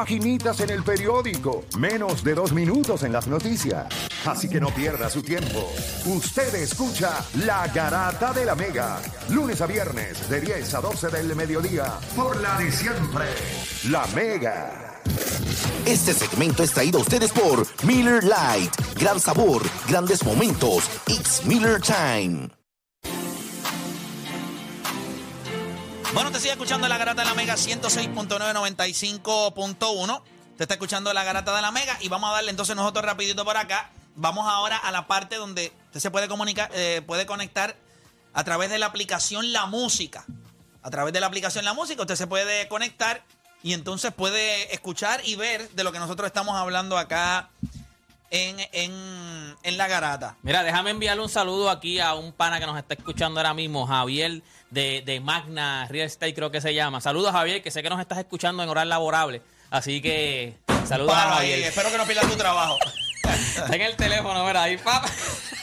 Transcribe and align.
paginitas 0.00 0.58
en 0.60 0.70
el 0.70 0.82
periódico, 0.82 1.62
menos 1.78 2.24
de 2.24 2.34
dos 2.34 2.54
minutos 2.54 3.02
en 3.02 3.12
las 3.12 3.26
noticias. 3.26 3.84
Así 4.24 4.48
que 4.48 4.58
no 4.58 4.70
pierda 4.70 5.10
su 5.10 5.20
tiempo. 5.22 5.70
Usted 6.06 6.54
escucha 6.54 7.22
La 7.44 7.68
Garata 7.68 8.32
de 8.32 8.46
la 8.46 8.54
Mega, 8.54 8.98
lunes 9.28 9.60
a 9.60 9.66
viernes 9.66 10.26
de 10.30 10.40
10 10.40 10.74
a 10.74 10.80
12 10.80 11.08
del 11.08 11.36
mediodía, 11.36 11.98
por 12.16 12.40
la 12.40 12.56
de 12.56 12.72
siempre, 12.72 13.26
La 13.90 14.06
Mega. 14.14 15.02
Este 15.84 16.14
segmento 16.14 16.62
es 16.62 16.72
traído 16.72 16.98
a 16.98 17.02
ustedes 17.02 17.30
por 17.32 17.66
Miller 17.84 18.24
Lite. 18.24 18.70
Gran 18.98 19.20
sabor, 19.20 19.60
grandes 19.86 20.24
momentos. 20.24 20.88
It's 21.08 21.44
Miller 21.44 21.78
Time. 21.78 22.59
Bueno, 26.12 26.32
te 26.32 26.40
sigue 26.40 26.50
escuchando 26.50 26.88
la 26.88 26.98
garata 26.98 27.22
de 27.22 27.28
la 27.28 27.34
Mega 27.34 27.54
106.995.1. 27.54 30.22
Te 30.56 30.64
está 30.64 30.74
escuchando 30.74 31.12
la 31.12 31.22
garata 31.22 31.54
de 31.54 31.62
la 31.62 31.70
Mega 31.70 31.96
y 32.00 32.08
vamos 32.08 32.30
a 32.30 32.32
darle 32.32 32.50
entonces 32.50 32.74
nosotros 32.74 33.04
rapidito 33.04 33.44
por 33.44 33.56
acá. 33.56 33.92
Vamos 34.16 34.48
ahora 34.48 34.76
a 34.76 34.90
la 34.90 35.06
parte 35.06 35.36
donde 35.36 35.72
usted 35.86 36.00
se 36.00 36.10
puede 36.10 36.26
comunicar, 36.26 36.68
eh, 36.74 37.00
puede 37.06 37.26
conectar 37.26 37.76
a 38.32 38.42
través 38.42 38.70
de 38.70 38.80
la 38.80 38.86
aplicación 38.86 39.52
La 39.52 39.66
Música. 39.66 40.24
A 40.82 40.90
través 40.90 41.12
de 41.12 41.20
la 41.20 41.28
aplicación 41.28 41.64
La 41.64 41.74
Música 41.74 42.02
usted 42.02 42.16
se 42.16 42.26
puede 42.26 42.66
conectar 42.66 43.22
y 43.62 43.72
entonces 43.72 44.12
puede 44.12 44.74
escuchar 44.74 45.20
y 45.24 45.36
ver 45.36 45.70
de 45.70 45.84
lo 45.84 45.92
que 45.92 46.00
nosotros 46.00 46.26
estamos 46.26 46.56
hablando 46.56 46.98
acá 46.98 47.50
en, 48.30 48.56
en, 48.72 49.56
en 49.62 49.76
la 49.76 49.88
garata. 49.88 50.36
Mira, 50.42 50.62
déjame 50.62 50.90
enviarle 50.90 51.22
un 51.22 51.28
saludo 51.28 51.68
aquí 51.70 51.98
a 52.00 52.14
un 52.14 52.32
pana 52.32 52.58
que 52.60 52.66
nos 52.66 52.78
está 52.78 52.94
escuchando 52.94 53.40
ahora 53.40 53.54
mismo, 53.54 53.86
Javier 53.86 54.42
de, 54.70 55.02
de 55.04 55.20
Magna 55.20 55.86
Real 55.88 56.06
Estate, 56.06 56.32
creo 56.34 56.50
que 56.50 56.60
se 56.60 56.72
llama. 56.74 57.00
Saludos, 57.00 57.32
Javier, 57.32 57.62
que 57.62 57.70
sé 57.70 57.82
que 57.82 57.90
nos 57.90 58.00
estás 58.00 58.18
escuchando 58.18 58.62
en 58.62 58.68
horario 58.68 58.88
laborable. 58.88 59.42
Así 59.70 60.00
que 60.00 60.56
saludos 60.86 61.12
Para 61.12 61.34
a 61.34 61.38
ahí, 61.40 61.50
Javier. 61.50 61.68
espero 61.68 61.90
que 61.90 61.98
no 61.98 62.04
pierdas 62.06 62.30
tu 62.30 62.36
trabajo. 62.36 62.78
Está 63.34 63.74
en 63.74 63.80
el 63.82 63.96
teléfono, 63.96 64.44
mira, 64.44 64.62
ahí, 64.64 64.76
papá. 64.76 65.08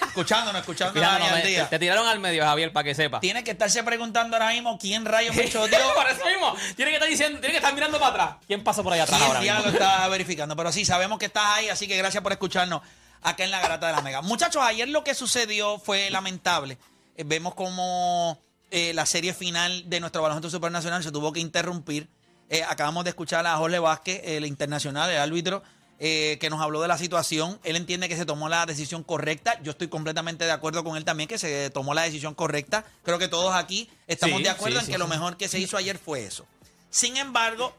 escuchándonos, 0.07 0.61
escuchándonos 0.61 0.95
Mira, 0.95 1.15
ahí 1.15 1.29
no, 1.29 1.35
al 1.35 1.43
me- 1.43 1.49
día. 1.49 1.69
te 1.69 1.79
tiraron 1.79 2.07
al 2.07 2.19
medio, 2.19 2.43
Javier, 2.43 2.71
para 2.73 2.83
que 2.83 2.95
sepa. 2.95 3.19
Tiene 3.19 3.43
que 3.43 3.51
estarse 3.51 3.83
preguntando 3.83 4.35
ahora 4.35 4.49
mismo 4.51 4.77
quién 4.79 5.05
rayos 5.05 5.35
me 5.35 5.49
choteó. 5.49 5.93
por 5.93 6.07
eso 6.09 6.25
mismo. 6.25 6.55
Tiene 6.75 6.91
que 6.91 6.97
estar 6.97 7.09
diciendo, 7.09 7.39
tiene 7.39 7.51
que 7.51 7.57
estar 7.57 7.73
mirando 7.73 7.99
para 7.99 8.11
atrás. 8.11 8.35
¿Quién 8.47 8.63
pasó 8.63 8.83
por 8.83 8.93
allá 8.93 9.03
atrás 9.03 9.19
¿Quién 9.19 9.29
ahora 9.31 9.43
ya 9.43 9.53
mismo? 9.55 9.67
lo 9.71 9.73
está 9.73 10.07
verificando? 10.07 10.55
Pero 10.55 10.71
sí, 10.71 10.85
sabemos 10.85 11.19
que 11.19 11.25
estás 11.25 11.45
ahí, 11.55 11.69
así 11.69 11.87
que 11.87 11.97
gracias 11.97 12.21
por 12.23 12.31
escucharnos 12.31 12.81
acá 13.21 13.43
en 13.43 13.51
la 13.51 13.59
Garata 13.61 13.87
de 13.87 13.93
la 13.93 14.01
Mega. 14.01 14.21
Muchachos, 14.21 14.61
ayer 14.63 14.87
lo 14.89 15.03
que 15.03 15.13
sucedió 15.13 15.79
fue 15.79 16.09
lamentable. 16.09 16.77
Eh, 17.15 17.23
vemos 17.25 17.55
como 17.55 18.39
eh, 18.71 18.93
la 18.93 19.05
serie 19.05 19.33
final 19.33 19.89
de 19.89 19.99
nuestro 19.99 20.21
baloncesto 20.21 20.49
supernacional 20.49 21.03
se 21.03 21.11
tuvo 21.11 21.31
que 21.33 21.39
interrumpir. 21.39 22.09
Eh, 22.49 22.63
acabamos 22.63 23.03
de 23.03 23.09
escuchar 23.09 23.45
a 23.45 23.57
Jorge 23.57 23.79
Vázquez, 23.79 24.21
el 24.23 24.45
internacional, 24.45 25.09
el 25.09 25.17
árbitro, 25.19 25.63
eh, 25.99 26.37
que 26.39 26.49
nos 26.49 26.61
habló 26.61 26.81
de 26.81 26.87
la 26.87 26.97
situación. 26.97 27.59
Él 27.63 27.75
entiende 27.75 28.09
que 28.09 28.15
se 28.15 28.25
tomó 28.25 28.49
la 28.49 28.65
decisión 28.65 29.03
correcta. 29.03 29.59
Yo 29.63 29.71
estoy 29.71 29.87
completamente 29.87 30.45
de 30.45 30.51
acuerdo 30.51 30.83
con 30.83 30.97
él 30.97 31.05
también 31.05 31.27
que 31.27 31.37
se 31.37 31.69
tomó 31.69 31.93
la 31.93 32.03
decisión 32.03 32.35
correcta. 32.35 32.85
Creo 33.03 33.19
que 33.19 33.27
todos 33.27 33.53
aquí 33.55 33.89
estamos 34.07 34.37
Sí, 34.37 34.43
de 34.43 34.49
acuerdo 34.49 34.75
sí, 34.75 34.79
en 34.81 34.85
sí, 34.87 34.91
que 34.91 34.97
lo 34.97 35.07
mejor 35.07 35.37
que 35.37 35.47
se 35.47 35.59
hizo 35.59 35.77
ayer 35.77 35.97
fue 35.97 36.25
eso. 36.25 36.45
Sin 36.89 37.17
embargo, 37.17 37.75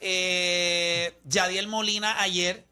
eh, 0.00 1.18
Yadiel 1.24 1.68
Molina 1.68 2.20
ayer, 2.20 2.66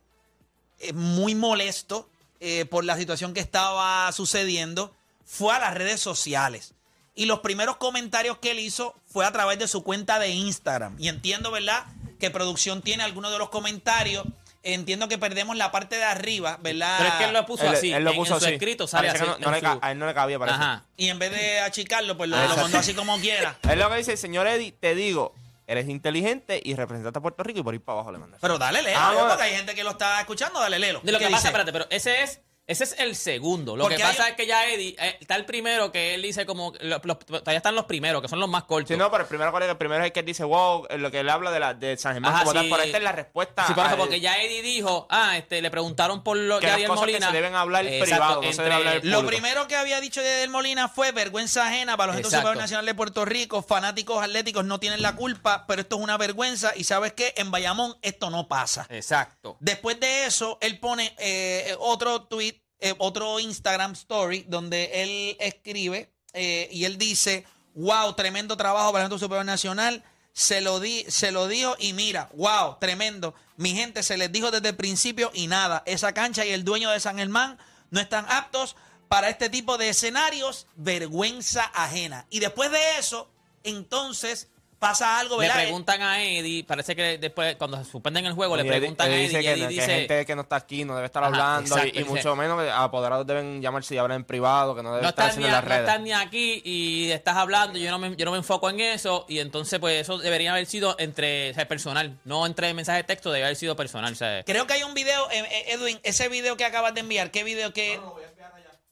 eh, 0.78 0.92
muy 0.92 1.34
molesto 1.34 2.08
eh, 2.40 2.66
por 2.66 2.84
la 2.84 2.96
situación 2.96 3.34
que 3.34 3.40
estaba 3.40 4.10
sucediendo, 4.12 4.94
fue 5.24 5.54
a 5.54 5.58
las 5.58 5.74
redes 5.74 6.00
sociales. 6.00 6.74
Y 7.14 7.24
los 7.24 7.40
primeros 7.40 7.76
comentarios 7.78 8.38
que 8.38 8.50
él 8.50 8.58
hizo 8.58 8.94
fue 9.06 9.24
a 9.24 9.32
través 9.32 9.58
de 9.58 9.68
su 9.68 9.82
cuenta 9.82 10.18
de 10.18 10.28
Instagram. 10.28 10.96
Y 10.98 11.08
entiendo, 11.08 11.50
¿verdad? 11.50 11.86
Que 12.20 12.30
producción 12.30 12.82
tiene 12.82 13.02
algunos 13.04 13.32
de 13.32 13.38
los 13.38 13.48
comentarios. 13.48 14.26
Entiendo 14.74 15.08
que 15.08 15.16
perdemos 15.18 15.56
la 15.56 15.70
parte 15.70 15.96
de 15.96 16.04
arriba, 16.04 16.58
¿verdad? 16.60 16.96
Pero 16.98 17.08
es 17.10 17.14
que 17.16 17.24
él 17.24 17.32
lo 17.32 17.46
puso 17.46 17.64
Él- 17.64 17.74
así. 17.74 17.92
él 17.92 18.02
lo 18.04 18.10
en- 18.10 18.16
puso 18.16 18.34
en 18.34 18.40
su 18.40 18.46
así. 18.46 18.54
escrito 18.54 18.86
sale 18.86 19.08
así. 19.10 19.24
no- 19.40 19.50
le 19.50 19.60
su- 19.60 19.78
a 19.80 19.92
él 19.92 19.98
no 19.98 20.06
le 20.06 20.14
cabía, 20.14 20.38
parece. 20.38 20.56
Ajá. 20.58 20.84
Y 20.96 21.08
en 21.08 21.18
vez 21.18 21.30
de 21.30 21.60
achicarlo, 21.60 22.16
pues 22.16 22.28
lo, 22.30 22.36
Ah, 22.36 22.46
lo 22.48 22.56
mandó 22.56 22.78
así 22.78 22.92
como 22.94 23.18
quiera. 23.20 23.56
Es 23.70 23.76
lo 23.76 23.88
que 23.90 23.96
dice, 23.96 24.16
señor 24.16 24.46
Eddie, 24.46 24.72
te 24.72 24.94
digo, 24.94 25.34
eres 25.68 25.88
inteligente 25.88 26.60
y 26.64 26.74
representaste 26.74 27.18
a 27.18 27.22
Puerto 27.22 27.42
Rico 27.42 27.60
y 27.60 27.62
por 27.62 27.74
ir 27.74 27.80
para 27.80 27.94
abajo 27.98 28.12
le 28.12 28.18
mandas. 28.18 28.40
Pero 28.40 28.58
dale, 28.58 28.82
léelo, 28.82 28.98
Ah, 29.00 29.26
porque 29.28 29.42
hay 29.44 29.54
gente 29.56 29.74
que 29.74 29.84
lo 29.84 29.90
está 29.90 30.20
escuchando, 30.20 30.58
dale, 30.60 30.78
léelo. 30.78 31.00
De 31.02 31.12
lo 31.12 31.18
¿Qué 31.18 31.24
que 31.26 31.30
pasa, 31.30 31.38
dice? 31.42 31.48
espérate, 31.48 31.72
pero 31.72 31.86
ese 31.90 32.22
es, 32.22 32.40
ese 32.66 32.84
es 32.84 32.96
el 32.98 33.14
segundo. 33.16 33.76
Lo 33.76 33.84
Porque 33.84 33.96
que 33.96 34.02
pasa 34.02 34.24
hay- 34.24 34.30
es 34.32 34.36
que 34.36 34.46
ya 34.46 34.66
Eddie, 34.68 34.96
eh, 34.98 35.16
está 35.20 35.36
el 35.36 35.44
primero 35.46 35.92
que 35.92 36.14
él 36.14 36.22
dice 36.22 36.44
como, 36.46 36.72
lo- 36.80 37.00
lo- 37.04 37.16
todavía 37.18 37.58
están 37.58 37.74
los 37.74 37.84
primeros, 37.84 38.20
que 38.22 38.28
son 38.28 38.40
los 38.40 38.48
más 38.48 38.64
cortos. 38.64 38.88
Sí, 38.88 38.96
no, 38.96 39.10
pero 39.10 39.22
el 39.22 39.28
primero, 39.28 39.56
el 39.56 39.76
primero 39.76 40.02
es 40.02 40.06
el 40.08 40.12
que 40.12 40.22
dice, 40.22 40.44
wow, 40.44 40.86
eh, 40.90 40.98
lo 40.98 41.10
que 41.10 41.20
él 41.20 41.28
habla 41.30 41.50
de, 41.50 41.60
la, 41.60 41.74
de 41.74 41.96
San 41.96 42.14
Germán 42.14 42.32
Ajá, 42.34 42.40
como 42.42 42.54
tal, 42.54 42.64
sí. 42.64 42.70
por 42.70 42.80
esta 42.80 42.96
es 42.98 43.02
la 43.04 43.12
respuesta. 43.12 43.66
Sí, 43.66 43.74
por 43.74 43.84
eso, 43.84 43.92
al- 43.94 43.98
porque 44.00 44.20
ya 44.20 44.40
Eddie 44.42 44.62
dijo, 44.62 45.06
ah, 45.10 45.36
este, 45.36 45.62
le 45.62 45.70
preguntaron 45.70 46.22
por 46.24 46.36
lo 46.36 46.58
Que 46.60 46.68
Adiel 46.70 46.88
cosas 46.88 47.06
que 47.06 47.12
Molina. 47.12 47.26
se 47.28 47.32
deben 47.36 47.54
hablar 47.54 47.86
Exacto, 47.86 48.04
privado, 48.04 48.42
no 48.42 48.52
se 48.52 48.62
debe 48.62 48.74
hablar 48.74 48.96
en 48.96 49.10
Lo 49.10 49.24
primero 49.26 49.68
que 49.68 49.76
había 49.76 50.00
dicho 50.00 50.20
de 50.22 50.48
Molina 50.48 50.88
fue 50.88 51.12
vergüenza 51.12 51.66
ajena 51.68 51.96
para 51.96 52.12
los. 52.14 52.22
Superior 52.26 52.56
Nacional 52.56 52.84
de 52.86 52.94
Puerto 52.94 53.24
Rico. 53.24 53.62
Fanáticos 53.62 54.22
atléticos 54.22 54.64
no 54.64 54.80
tienen 54.80 55.00
la 55.02 55.14
culpa, 55.14 55.64
pero 55.68 55.80
esto 55.82 55.96
es 55.96 56.02
una 56.02 56.16
vergüenza. 56.16 56.72
Y 56.76 56.84
sabes 56.84 57.12
qué, 57.12 57.32
en 57.36 57.50
Bayamón 57.50 57.96
esto 58.02 58.30
no 58.30 58.48
pasa. 58.48 58.86
Exacto. 58.90 59.56
Después 59.60 60.00
de 60.00 60.26
eso, 60.26 60.58
él 60.60 60.78
pone 60.80 61.14
eh, 61.18 61.74
otro 61.78 62.22
tweet, 62.22 62.55
eh, 62.80 62.94
otro 62.98 63.40
Instagram 63.40 63.92
story, 63.92 64.44
donde 64.48 64.90
él 65.02 65.36
escribe 65.40 66.10
eh, 66.32 66.68
y 66.70 66.84
él 66.84 66.98
dice: 66.98 67.44
Wow, 67.74 68.14
tremendo 68.14 68.56
trabajo 68.56 68.92
para 68.92 69.06
el 69.06 69.18
Superior 69.18 69.44
Nacional. 69.44 70.04
Se 70.32 70.60
lo, 70.60 70.80
di, 70.80 71.04
se 71.08 71.30
lo 71.30 71.48
dijo 71.48 71.76
y 71.78 71.94
mira, 71.94 72.28
wow, 72.34 72.76
tremendo. 72.78 73.34
Mi 73.56 73.70
gente 73.70 74.02
se 74.02 74.18
les 74.18 74.30
dijo 74.30 74.50
desde 74.50 74.68
el 74.68 74.76
principio 74.76 75.30
y 75.32 75.46
nada. 75.46 75.82
Esa 75.86 76.12
cancha 76.12 76.44
y 76.44 76.50
el 76.50 76.62
dueño 76.62 76.90
de 76.90 77.00
San 77.00 77.16
Germán 77.16 77.58
no 77.90 78.00
están 78.00 78.26
aptos 78.28 78.76
para 79.08 79.30
este 79.30 79.48
tipo 79.48 79.78
de 79.78 79.88
escenarios. 79.88 80.66
Vergüenza 80.76 81.62
ajena. 81.62 82.26
Y 82.28 82.40
después 82.40 82.70
de 82.70 82.98
eso, 82.98 83.30
entonces 83.62 84.50
pasa 84.88 85.18
algo, 85.18 85.40
Le 85.40 85.48
¿verdad? 85.48 85.62
preguntan 85.62 86.02
a 86.02 86.22
Eddie, 86.22 86.64
parece 86.64 86.94
que 86.94 87.18
después, 87.18 87.56
cuando 87.56 87.82
se 87.82 87.90
suspenden 87.90 88.26
el 88.26 88.32
juego, 88.34 88.54
Y 88.56 88.62
le 88.62 88.64
Eddie- 88.68 88.78
preguntan 88.78 89.10
a 89.10 89.14
Eddie 89.14 89.22
dice 89.28 89.40
y 89.40 89.42
que, 89.42 89.50
Eddie 89.52 89.62
no- 89.62 89.68
que 89.68 89.74
dice... 89.74 89.86
gente 89.86 90.26
que 90.26 90.34
no 90.36 90.42
está 90.42 90.56
aquí 90.56 90.84
no 90.84 90.94
debe 90.94 91.06
estar 91.06 91.22
Ajá, 91.24 91.32
hablando 91.32 91.62
y- 91.62 91.78
exacto, 91.78 91.88
y, 91.88 92.02
dice- 92.02 92.10
mucho 92.10 92.36
menos 92.36 92.62
que 92.62 92.70
apoderados 92.70 93.26
deben 93.26 93.60
llamarse 93.62 93.94
y 93.94 93.98
hablar 93.98 94.16
en 94.16 94.24
privado, 94.24 94.74
que 94.76 94.82
no 94.82 94.90
deben 94.90 95.02
no 95.02 95.08
estar 95.08 95.28
haciendo 95.30 95.46
a- 95.46 95.50
en 95.50 95.54
las 95.54 95.64
no 95.64 95.68
redes. 95.70 95.80
estás 95.88 96.00
ni 96.00 96.12
aquí 96.12 96.62
y 96.64 97.10
estás 97.10 97.36
hablando, 97.36 97.78
yo 97.78 97.90
no, 97.90 97.98
me, 97.98 98.14
yo 98.16 98.24
no 98.24 98.30
me 98.32 98.38
enfoco 98.38 98.70
en 98.70 98.80
eso 98.80 99.24
y 99.28 99.38
entonces 99.40 99.78
pues 99.80 100.00
eso 100.02 100.18
debería 100.18 100.52
haber 100.52 100.66
sido 100.66 100.94
entre, 100.98 101.50
o 101.50 101.54
sea, 101.54 101.66
personal, 101.68 102.18
no 102.24 102.46
entre 102.46 102.72
mensaje 102.74 102.98
de 102.98 103.04
texto, 103.04 103.30
debe 103.32 103.44
haber 103.46 103.56
sido 103.56 103.76
personal, 103.76 104.12
o 104.12 104.16
sea, 104.16 104.42
Creo 104.44 104.66
que 104.66 104.74
hay 104.74 104.82
un 104.82 104.94
video, 104.94 105.30
eh, 105.30 105.44
eh, 105.50 105.64
Edwin, 105.72 105.98
ese 106.02 106.28
video 106.28 106.56
que 106.56 106.64
acabas 106.64 106.94
de 106.94 107.00
enviar, 107.00 107.30
¿qué 107.30 107.42
video 107.44 107.72
que... 107.72 108.00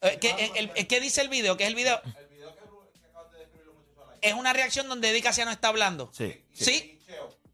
Eh, 0.02 0.18
¿qué, 0.20 0.28
eh, 0.30 0.52
el- 0.56 0.70
el- 0.74 0.86
¿qué 0.86 1.00
dice 1.00 1.22
el 1.22 1.28
video? 1.30 1.56
¿Qué 1.56 1.64
es 1.64 1.70
el 1.70 1.74
video? 1.76 1.98
Es 4.24 4.34
una 4.34 4.52
reacción 4.52 4.88
donde 4.88 5.10
Eddie 5.10 5.22
Casiano 5.22 5.50
está 5.50 5.68
hablando. 5.68 6.10
Sí, 6.12 6.42
¿Sí? 6.52 6.98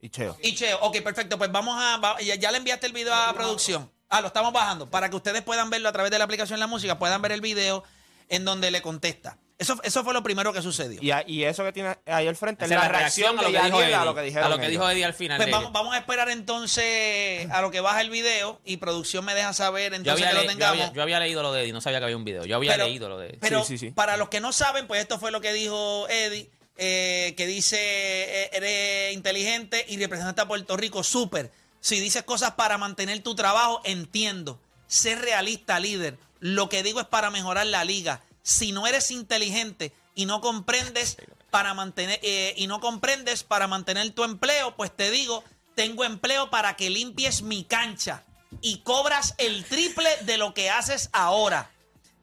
Y 0.02 0.08
Cheo. 0.08 0.36
Y 0.42 0.54
Cheo, 0.54 0.78
ok, 0.80 1.00
perfecto. 1.02 1.36
Pues 1.36 1.52
vamos 1.52 1.76
a. 1.78 1.98
va- 1.98 2.20
ya, 2.20 2.34
ya 2.36 2.50
le 2.50 2.56
enviaste 2.58 2.86
el 2.86 2.92
video 2.94 3.12
a 3.14 3.34
producción. 3.34 3.90
Ah, 4.08 4.20
lo 4.22 4.28
estamos 4.28 4.52
bajando. 4.52 4.88
Para 4.88 5.10
que 5.10 5.16
ustedes 5.16 5.42
puedan 5.42 5.68
verlo 5.68 5.88
a 5.88 5.92
través 5.92 6.10
de 6.10 6.18
la 6.18 6.24
aplicación 6.24 6.58
La 6.58 6.66
Música, 6.66 6.98
puedan 6.98 7.20
ver 7.20 7.32
el 7.32 7.40
video 7.42 7.84
en 8.28 8.44
donde 8.44 8.70
le 8.70 8.80
contesta. 8.82 9.36
Eso, 9.58 9.78
eso 9.82 10.02
fue 10.04 10.14
lo 10.14 10.22
primero 10.22 10.54
que 10.54 10.62
sucedió. 10.62 11.02
Y, 11.02 11.10
a- 11.10 11.22
y 11.26 11.44
eso 11.44 11.62
que 11.64 11.72
tiene 11.72 11.98
ahí 12.06 12.26
al 12.26 12.34
frente 12.34 12.64
es 12.64 12.70
la 12.70 12.88
reacción 12.88 13.38
a 13.38 13.42
lo 13.42 13.52
que 13.52 13.60
dijo 13.62 13.82
Eddie, 13.82 13.94
a 13.94 14.04
lo 14.06 14.14
que 14.14 14.22
dijeron 14.22 14.46
a 14.46 14.48
lo 14.48 14.56
que 14.56 14.62
ellos. 14.62 14.70
dijo 14.80 14.90
Eddie 14.90 15.04
al 15.04 15.12
final. 15.12 15.36
Pues 15.36 15.50
vamos, 15.50 15.70
vamos 15.72 15.94
a 15.94 15.98
esperar 15.98 16.30
entonces 16.74 17.50
a 17.50 17.60
lo 17.60 17.70
que 17.70 17.80
baja 17.80 18.00
el 18.00 18.08
video 18.08 18.58
y 18.64 18.78
producción 18.78 19.24
me 19.24 19.34
deja 19.34 19.52
saber 19.52 19.92
yo, 19.92 19.96
entonces 19.96 20.26
había 20.26 20.30
que 20.30 20.34
lo 20.36 20.42
yo, 20.44 20.48
tengamos. 20.58 20.80
había, 20.80 20.92
yo 20.94 21.02
había 21.02 21.20
leído 21.20 21.42
lo 21.42 21.52
de 21.52 21.62
Eddie, 21.64 21.72
no 21.74 21.80
sabía 21.82 21.98
que 21.98 22.04
había 22.04 22.16
un 22.16 22.24
video, 22.24 22.46
yo 22.46 22.56
había 22.56 22.72
Pero- 22.72 22.84
leído 22.86 23.08
lo 23.10 23.18
de 23.18 23.26
Eddie. 23.28 23.38
Pero 23.40 23.60
Sí, 23.64 23.76
sí, 23.76 23.88
sí. 23.88 23.90
para 23.92 24.16
los 24.16 24.30
que 24.30 24.40
no 24.40 24.52
saben, 24.52 24.86
pues 24.86 25.02
esto 25.02 25.18
fue 25.18 25.30
lo 25.30 25.42
que 25.42 25.52
dijo 25.52 26.08
Eddie, 26.08 26.50
eh, 26.80 27.34
que 27.36 27.46
dice, 27.46 27.76
eh, 27.78 28.50
eres 28.52 29.14
inteligente 29.14 29.84
y 29.88 29.96
representa 29.98 30.42
a 30.42 30.48
Puerto 30.48 30.76
Rico, 30.76 31.04
súper. 31.04 31.52
Si 31.80 32.00
dices 32.00 32.24
cosas 32.24 32.52
para 32.52 32.78
mantener 32.78 33.22
tu 33.22 33.34
trabajo, 33.34 33.80
entiendo. 33.84 34.60
Sé 34.88 35.14
realista, 35.14 35.78
líder. 35.78 36.18
Lo 36.40 36.68
que 36.68 36.82
digo 36.82 37.00
es 37.00 37.06
para 37.06 37.30
mejorar 37.30 37.66
la 37.66 37.84
liga. 37.84 38.22
Si 38.42 38.72
no 38.72 38.86
eres 38.86 39.10
inteligente 39.10 39.92
y 40.14 40.26
no 40.26 40.40
comprendes 40.40 41.16
para 41.50 41.74
mantener 41.74 42.18
eh, 42.22 42.54
y 42.56 42.66
no 42.66 42.80
comprendes 42.80 43.44
para 43.44 43.68
mantener 43.68 44.10
tu 44.10 44.24
empleo, 44.24 44.74
pues 44.76 44.94
te 44.94 45.10
digo, 45.10 45.44
tengo 45.74 46.04
empleo 46.04 46.50
para 46.50 46.74
que 46.74 46.90
limpies 46.90 47.42
mi 47.42 47.62
cancha 47.62 48.24
y 48.60 48.78
cobras 48.78 49.34
el 49.38 49.64
triple 49.64 50.10
de 50.22 50.38
lo 50.38 50.54
que 50.54 50.70
haces 50.70 51.10
ahora 51.12 51.70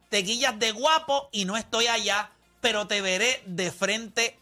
te 0.09 0.18
guillas 0.19 0.57
de 0.59 0.71
guapo 0.71 1.30
y 1.31 1.45
no 1.45 1.57
estoy 1.57 1.88
allá, 1.88 2.31
pero 2.62 2.88
te 2.88 3.01
veré 3.01 3.42
de 3.45 3.71
frente 3.71 4.39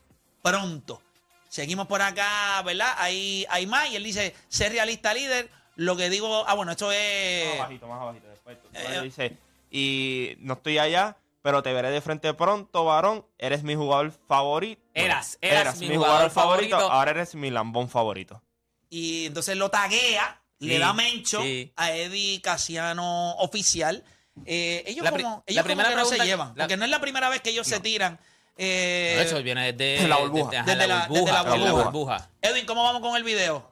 pronto. 0.52 1.02
Seguimos 1.50 1.88
por 1.88 2.02
acá, 2.02 2.62
¿verdad? 2.64 2.94
Hay, 2.98 3.46
hay 3.50 3.66
más 3.66 3.90
y 3.90 3.96
él 3.96 4.04
dice, 4.04 4.36
ser 4.50 4.72
realista 4.72 5.14
líder, 5.14 5.50
lo 5.76 5.96
que 5.96 6.10
digo, 6.10 6.44
ah, 6.48 6.54
bueno, 6.54 6.72
esto 6.74 6.92
es... 6.92 7.48
Más 7.50 7.60
abajito, 7.60 7.88
más 7.88 8.02
abajito. 8.02 8.28
Después, 8.30 8.58
Eh, 8.74 9.02
dice, 9.04 9.38
y 9.72 10.36
no 10.40 10.54
estoy 10.56 10.78
allá, 10.78 11.18
pero 11.42 11.64
te 11.64 11.72
veré 11.74 11.92
de 11.92 12.02
frente 12.02 12.34
pronto, 12.34 12.84
varón. 12.86 13.26
Eres 13.38 13.64
mi 13.64 13.76
jugador 13.76 14.12
favorito. 14.28 14.82
Eras, 14.94 15.38
eras 15.42 15.80
mi 15.80 15.90
mi 15.90 15.96
jugador 15.96 16.16
jugador 16.30 16.32
favorito. 16.32 16.76
favorito. 16.78 16.94
Ahora 16.94 17.12
eres 17.12 17.36
mi 17.36 17.50
lambón 17.52 17.90
favorito. 17.90 18.42
y 18.90 19.26
entonces 19.26 19.56
lo 19.58 19.70
taguea, 19.70 20.42
le 20.60 20.80
da 20.80 20.94
mencho 20.94 21.42
sí. 21.42 21.72
a 21.76 21.92
Eddie 21.92 22.42
Casiano 22.42 23.36
oficial. 23.38 24.04
Eh, 24.46 24.84
ellos 24.88 25.04
La 25.04 25.12
como, 25.12 25.22
la 25.24 25.44
ellos 25.48 25.64
como 25.64 25.66
primera 25.66 25.90
que 25.90 25.96
no 25.96 26.06
se 26.06 26.20
llevan, 26.26 26.50
la- 26.56 26.64
porque 26.66 26.78
no 26.78 26.84
es 26.86 26.92
la 26.92 27.00
primera 27.02 27.30
vez 27.30 27.42
que 27.42 27.50
ellos 27.52 27.68
se 27.68 27.80
tiran. 27.80 28.20
Eh, 28.58 29.22
Eso 29.26 29.42
viene 29.44 29.74
desde 29.74 30.08
la 30.08 30.18
burbuja. 30.18 30.64
desde, 30.64 30.88
la- 30.88 31.08
desde 31.10 31.32
la 31.32 31.44
desde 31.44 31.72
burbuja. 31.72 32.30
Edwin, 32.42 32.66
¿cómo 32.66 32.84
vamos 32.84 33.02
con 33.02 33.16
el 33.16 33.24
video? 33.24 33.70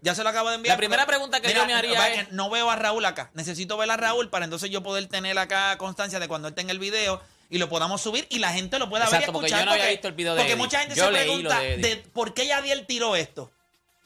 Ya 0.00 0.14
se 0.14 0.22
lo 0.24 0.28
acabo 0.30 0.48
de 0.48 0.56
enviar. 0.56 0.74
La 0.74 0.78
primera 0.78 1.06
pregunta 1.06 1.40
que 1.40 1.52
yo 1.52 1.64
me 1.66 1.74
haría 1.74 2.08
es- 2.12 2.26
que 2.28 2.32
No 2.32 2.50
veo 2.50 2.70
a 2.70 2.76
Raúl 2.76 3.04
acá. 3.04 3.30
Necesito 3.34 3.76
ver 3.76 3.90
a 3.90 3.96
Raúl 3.96 4.28
para 4.30 4.44
entonces 4.44 4.70
yo 4.70 4.82
poder 4.82 5.06
tener 5.08 5.38
acá 5.38 5.76
constancia 5.78 6.18
de 6.18 6.26
cuando 6.28 6.48
él 6.48 6.54
tenga 6.54 6.72
el 6.72 6.78
video 6.78 7.20
y 7.50 7.58
lo 7.58 7.68
podamos 7.68 8.00
subir 8.02 8.26
y 8.30 8.38
la 8.40 8.52
gente 8.52 8.78
lo 8.78 8.88
pueda 8.88 9.04
ver 9.04 9.12
y 9.12 9.16
Exacto, 9.16 9.32
porque 9.32 9.46
escuchar. 9.46 9.64
yo 9.64 9.66
no 9.66 9.72
había 9.72 9.90
visto 9.90 10.08
el 10.08 10.14
video 10.14 10.34
de 10.34 10.40
Porque 10.40 10.56
mucha 10.56 10.80
gente 10.80 10.94
Yo 10.96 11.04
se 11.06 11.10
pregunta 11.12 11.60
de 11.60 11.76
de 11.78 11.96
por 11.96 12.34
qué 12.34 12.46
Yadiel 12.46 12.86
tiró 12.86 13.14
esto. 13.16 13.50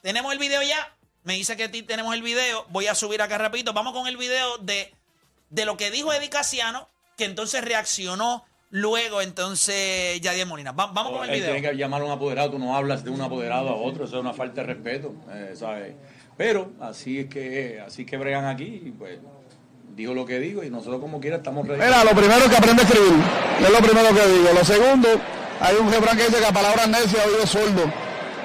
Tenemos 0.03 0.33
el 0.33 0.39
video 0.39 0.63
ya. 0.63 0.95
Me 1.25 1.35
dice 1.35 1.57
que 1.57 1.69
tenemos 1.69 2.13
el 2.15 2.23
video. 2.23 2.67
Voy 2.71 2.89
a 2.89 2.95
subir 2.95 3.23
acá 3.23 3.39
rapidito. 3.39 3.73
Vamos 3.73 3.93
con 3.95 4.07
el 4.09 4.17
video 4.17 4.59
de, 4.59 4.93
de 5.51 5.65
lo 5.65 5.77
que 5.77 5.91
dijo 5.93 6.13
Eddie 6.13 6.29
Casiano, 6.31 6.89
que 7.17 7.25
entonces 7.25 7.65
reaccionó 7.65 8.45
luego 8.73 9.23
entonces 9.23 10.21
Yadiel 10.21 10.49
Molina. 10.49 10.73
Va- 10.73 10.87
vamos 10.93 11.13
con 11.13 11.25
el 11.25 11.31
video. 11.31 11.53
tiene 11.53 11.71
que 11.71 11.77
llamar 11.77 12.03
a 12.03 12.05
un 12.07 12.11
apoderado, 12.11 12.51
tú 12.51 12.59
no 12.59 12.77
hablas 12.77 13.05
de 13.05 13.11
un 13.11 13.21
apoderado 13.21 13.69
a 13.69 13.75
otro, 13.77 14.05
eso 14.05 14.17
es 14.17 14.21
una 14.21 14.33
falta 14.35 14.63
de 14.63 14.67
respeto, 14.75 15.15
eh, 15.33 15.53
¿sabes? 15.55 15.95
Pero 16.37 16.73
así 16.81 17.21
es 17.21 17.27
que 17.27 17.81
así 17.87 18.05
que 18.05 18.17
bregan 18.17 18.47
aquí, 18.47 18.83
y 18.87 18.91
pues 18.91 19.19
digo 19.95 20.15
lo 20.15 20.25
que 20.25 20.39
digo 20.41 20.65
y 20.65 20.71
nosotros 20.71 21.01
como 21.01 21.21
quiera 21.21 21.37
estamos 21.37 21.69
ready. 21.69 21.81
Mira, 21.83 22.03
lo 22.03 22.11
primero 22.13 22.49
que 22.49 22.57
aprende 22.57 22.83
a 22.83 22.85
escribir, 22.87 23.13
es 23.61 23.71
lo 23.71 23.79
primero 23.79 24.09
que 24.15 24.27
digo. 24.33 24.49
Lo 24.55 24.65
segundo, 24.65 25.09
hay 25.61 25.77
un 25.77 25.93
refrán 25.93 26.17
que 26.17 26.25
dice 26.25 26.39
que 26.39 26.47
a 26.47 26.53
palabras 26.53 26.89
necias 26.89 27.27
oído 27.27 27.47
sordo. 27.47 27.85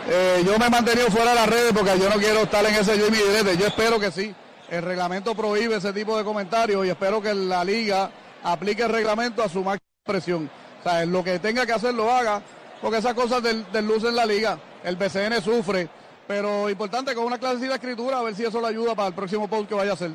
Eh, 0.10 0.44
yo 0.46 0.58
me 0.60 0.68
he 0.68 0.70
mantenido 0.70 1.08
fuera 1.08 1.30
de 1.32 1.36
las 1.36 1.48
redes 1.50 1.74
porque 1.74 1.98
yo 2.00 2.10
no 2.10 2.16
quiero 2.18 2.42
estar 2.44 2.66
en 2.66 2.76
ese 2.76 2.98
yo 2.98 3.08
y 3.08 3.12
mi 3.12 3.18
direte. 3.18 3.58
Yo 3.58 3.68
espero 3.68 4.00
que 4.00 4.12
sí. 4.12 4.34
El 4.70 4.82
reglamento 4.82 5.34
prohíbe 5.36 5.78
ese 5.78 5.94
tipo 5.94 6.18
de 6.18 6.26
comentarios 6.26 6.86
y 6.86 6.90
espero 6.90 7.22
que 7.22 7.34
la 7.34 7.64
liga 7.64 8.12
aplique 8.44 8.84
el 8.84 8.90
reglamento 8.90 9.42
a 9.42 9.48
su 9.50 9.64
máxima 9.64 9.87
expresión. 10.12 10.50
O 10.80 10.84
sea, 10.84 11.06
lo 11.06 11.24
que 11.24 11.40
tenga 11.40 11.66
que 11.66 11.74
hacer 11.74 11.94
lo 11.94 12.10
haga, 12.12 12.42
porque 12.82 12.98
esas 12.98 13.14
cosas 13.14 13.44
del, 13.44 13.66
en 14.10 14.16
la 14.16 14.26
liga. 14.26 14.58
El 14.84 14.96
BCN 14.96 15.42
sufre, 15.44 15.90
pero 16.28 16.70
importante 16.70 17.14
con 17.14 17.26
una 17.26 17.38
clasecita 17.38 17.70
de 17.70 17.76
escritura 17.76 18.20
a 18.20 18.24
ver 18.24 18.36
si 18.36 18.46
eso 18.46 18.62
le 18.62 18.68
ayuda 18.68 18.96
para 18.96 19.10
el 19.10 19.14
próximo 19.14 19.50
post 19.50 19.68
que 19.68 19.76
vaya 19.76 19.92
a 19.92 19.94
hacer. 19.96 20.12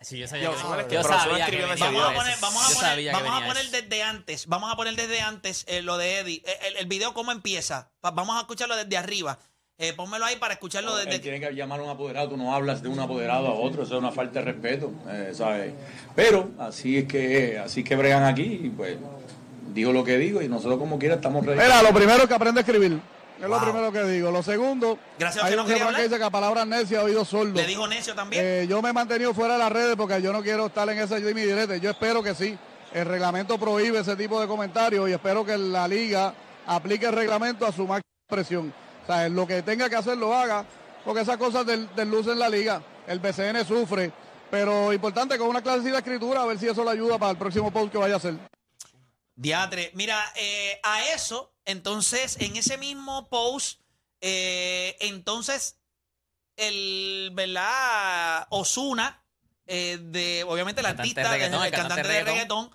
Sí, 0.00 0.18
yo 0.18 0.26
sabía 0.26 0.44
Yo, 0.46 0.52
que, 0.52 0.58
¿sabes 0.58 0.84
yo 0.84 0.88
qué? 0.88 0.96
Pero 0.96 1.00
eso 1.00 1.08
sabía 1.12 1.36
que 1.36 1.42
escribió 1.42 1.64
en 1.66 1.70
venía 1.70 1.86
ese 1.86 1.94
Vamos 1.94 2.10
a 2.10 2.14
poner, 2.14 2.36
vamos 2.40 2.64
a 2.64 2.74
poner, 2.74 3.12
vamos 3.12 3.42
a 3.42 3.46
poner 3.46 3.70
desde 3.70 4.02
antes, 4.02 4.46
vamos 4.48 4.72
a 4.72 4.76
poner 4.76 4.96
desde 4.96 5.20
antes 5.20 5.64
eh, 5.68 5.80
lo 5.82 5.96
de 5.96 6.18
Eddie. 6.18 6.42
Eh, 6.44 6.58
El, 6.66 6.76
el 6.78 6.86
video 6.86 7.14
cómo 7.14 7.30
empieza. 7.30 7.92
Va- 8.04 8.10
Vamos 8.10 8.36
a 8.36 8.40
escucharlo 8.40 8.74
desde 8.76 8.96
arriba. 8.96 9.38
Eh, 9.82 9.92
pónmelo 9.94 10.24
ahí 10.24 10.36
para 10.36 10.54
escucharlo 10.54 10.96
Él 10.96 11.06
desde. 11.06 11.18
tiene 11.18 11.40
que 11.40 11.52
llamar 11.52 11.80
a 11.80 11.82
un 11.82 11.90
apoderado, 11.90 12.28
tú 12.28 12.36
no 12.36 12.54
hablas 12.54 12.84
de 12.84 12.88
un 12.88 13.00
apoderado 13.00 13.48
a 13.48 13.54
otro, 13.54 13.82
eso 13.82 13.94
es 13.94 13.98
una 13.98 14.12
falta 14.12 14.38
de 14.38 14.44
respeto, 14.44 14.92
eh, 15.10 15.32
¿sabes? 15.34 15.72
Pero 16.14 16.50
así 16.60 16.98
es 16.98 17.04
que 17.06 17.58
así 17.58 17.82
que 17.82 17.96
bregan 17.96 18.22
aquí 18.22 18.60
y 18.62 18.70
pues 18.70 18.96
digo 19.74 19.92
lo 19.92 20.04
que 20.04 20.18
digo 20.18 20.40
y 20.40 20.48
nosotros 20.48 20.78
como 20.78 21.00
quiera 21.00 21.16
estamos 21.16 21.44
ready. 21.44 21.58
Mira, 21.60 21.82
lo 21.82 21.92
primero 21.92 22.28
que 22.28 22.34
aprende 22.34 22.60
a 22.60 22.62
escribir. 22.62 23.00
Es 23.42 23.48
lo 23.48 23.60
primero 23.60 23.90
que 23.90 24.04
digo. 24.04 24.30
Lo 24.30 24.40
segundo, 24.44 25.00
Gracias 25.18 25.42
a 25.42 25.48
hay 25.48 25.52
que 25.52 25.56
no 25.56 25.66
que 25.66 26.02
dice 26.04 26.16
que 26.16 26.22
a 26.22 26.30
palabras 26.30 26.64
necias 26.64 27.02
oído 27.02 27.24
sordo. 27.24 27.54
Le 27.54 27.66
dijo 27.66 27.88
necio 27.88 28.14
también. 28.14 28.40
Eh, 28.46 28.66
yo 28.68 28.80
me 28.80 28.90
he 28.90 28.92
mantenido 28.92 29.34
fuera 29.34 29.54
de 29.54 29.58
las 29.58 29.72
redes 29.72 29.96
porque 29.96 30.22
yo 30.22 30.32
no 30.32 30.42
quiero 30.42 30.66
estar 30.66 30.88
en 30.90 31.00
ese 31.00 31.18
mi 31.34 31.40
direte. 31.40 31.80
Yo 31.80 31.90
espero 31.90 32.22
que 32.22 32.36
sí. 32.36 32.56
El 32.94 33.06
reglamento 33.06 33.58
prohíbe 33.58 33.98
ese 33.98 34.14
tipo 34.14 34.40
de 34.40 34.46
comentarios 34.46 35.08
y 35.08 35.12
espero 35.12 35.44
que 35.44 35.58
la 35.58 35.88
liga 35.88 36.32
aplique 36.68 37.06
el 37.06 37.14
reglamento 37.14 37.66
a 37.66 37.72
su 37.72 37.84
máxima 37.84 38.02
expresión. 38.28 38.81
O 39.02 39.06
sea, 39.06 39.28
lo 39.28 39.46
que 39.46 39.62
tenga 39.62 39.88
que 39.88 39.96
hacer 39.96 40.16
lo 40.16 40.34
haga, 40.34 40.64
porque 41.04 41.22
esas 41.22 41.36
cosas 41.36 41.66
del, 41.66 41.94
del 41.94 42.10
luz 42.10 42.26
en 42.26 42.38
la 42.38 42.48
liga. 42.48 42.82
El 43.06 43.18
BCN 43.18 43.66
sufre, 43.66 44.12
pero 44.50 44.92
importante 44.92 45.36
con 45.38 45.48
una 45.48 45.62
clasecita 45.62 45.92
de 45.92 45.98
escritura 45.98 46.42
a 46.42 46.46
ver 46.46 46.58
si 46.58 46.68
eso 46.68 46.84
le 46.84 46.90
ayuda 46.90 47.18
para 47.18 47.32
el 47.32 47.38
próximo 47.38 47.72
post 47.72 47.90
que 47.90 47.98
vaya 47.98 48.14
a 48.14 48.18
hacer. 48.18 48.34
Diatre. 49.34 49.90
Mira, 49.94 50.22
eh, 50.36 50.78
a 50.82 51.04
eso, 51.14 51.52
entonces, 51.64 52.36
en 52.38 52.56
ese 52.56 52.78
mismo 52.78 53.28
post, 53.28 53.80
eh, 54.20 54.96
entonces, 55.00 55.78
el, 56.56 57.30
¿verdad? 57.32 58.46
Osuna, 58.50 59.24
eh, 59.66 59.98
de, 60.00 60.44
obviamente 60.46 60.80
el 60.80 60.86
Cantante 60.86 61.02
artista, 61.02 61.22
de 61.22 61.28
reggaetón, 61.28 61.60
el, 61.60 61.66
el 61.66 61.72
cantante 61.72 62.02
cantante 62.02 62.08
de 62.08 62.14
de 62.18 62.24
reggaetón, 62.24 62.70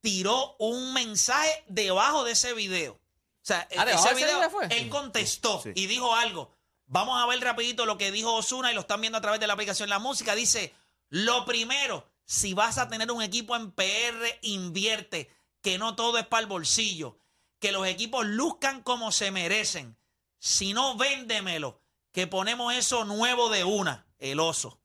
tiró 0.00 0.56
un 0.58 0.92
mensaje 0.92 1.64
debajo 1.66 2.24
de 2.24 2.32
ese 2.32 2.52
video. 2.54 3.00
O 3.48 3.54
sea, 3.54 3.66
Ah, 3.78 3.86
debajo 3.86 4.08
ese 4.08 4.14
de 4.14 4.20
ese 4.20 4.26
video, 4.26 4.60
él 4.70 4.90
contestó 4.90 5.62
y 5.74 5.86
dijo 5.86 6.14
algo. 6.14 6.54
Vamos 6.84 7.18
a 7.18 7.26
ver 7.26 7.40
rapidito 7.40 7.86
lo 7.86 7.96
que 7.96 8.12
dijo 8.12 8.34
Osuna 8.34 8.70
y 8.70 8.74
lo 8.74 8.82
están 8.82 9.00
viendo 9.00 9.16
a 9.16 9.22
través 9.22 9.40
de 9.40 9.46
la 9.46 9.54
aplicación 9.54 9.88
La 9.88 9.98
Música. 9.98 10.34
Dice, 10.34 10.74
lo 11.08 11.46
primero, 11.46 12.06
si 12.26 12.52
vas 12.52 12.76
a 12.76 12.90
tener 12.90 13.10
un 13.10 13.22
equipo 13.22 13.56
en 13.56 13.72
PR, 13.72 14.38
invierte, 14.42 15.30
que 15.62 15.78
no 15.78 15.96
todo 15.96 16.18
es 16.18 16.26
para 16.26 16.42
el 16.42 16.46
bolsillo, 16.46 17.18
que 17.58 17.72
los 17.72 17.86
equipos 17.86 18.26
luzcan 18.26 18.82
como 18.82 19.12
se 19.12 19.30
merecen. 19.30 19.96
Si 20.38 20.74
no, 20.74 20.96
véndemelo, 20.98 21.80
que 22.12 22.26
ponemos 22.26 22.74
eso 22.74 23.06
nuevo 23.06 23.48
de 23.48 23.64
una, 23.64 24.06
el 24.18 24.40
oso. 24.40 24.78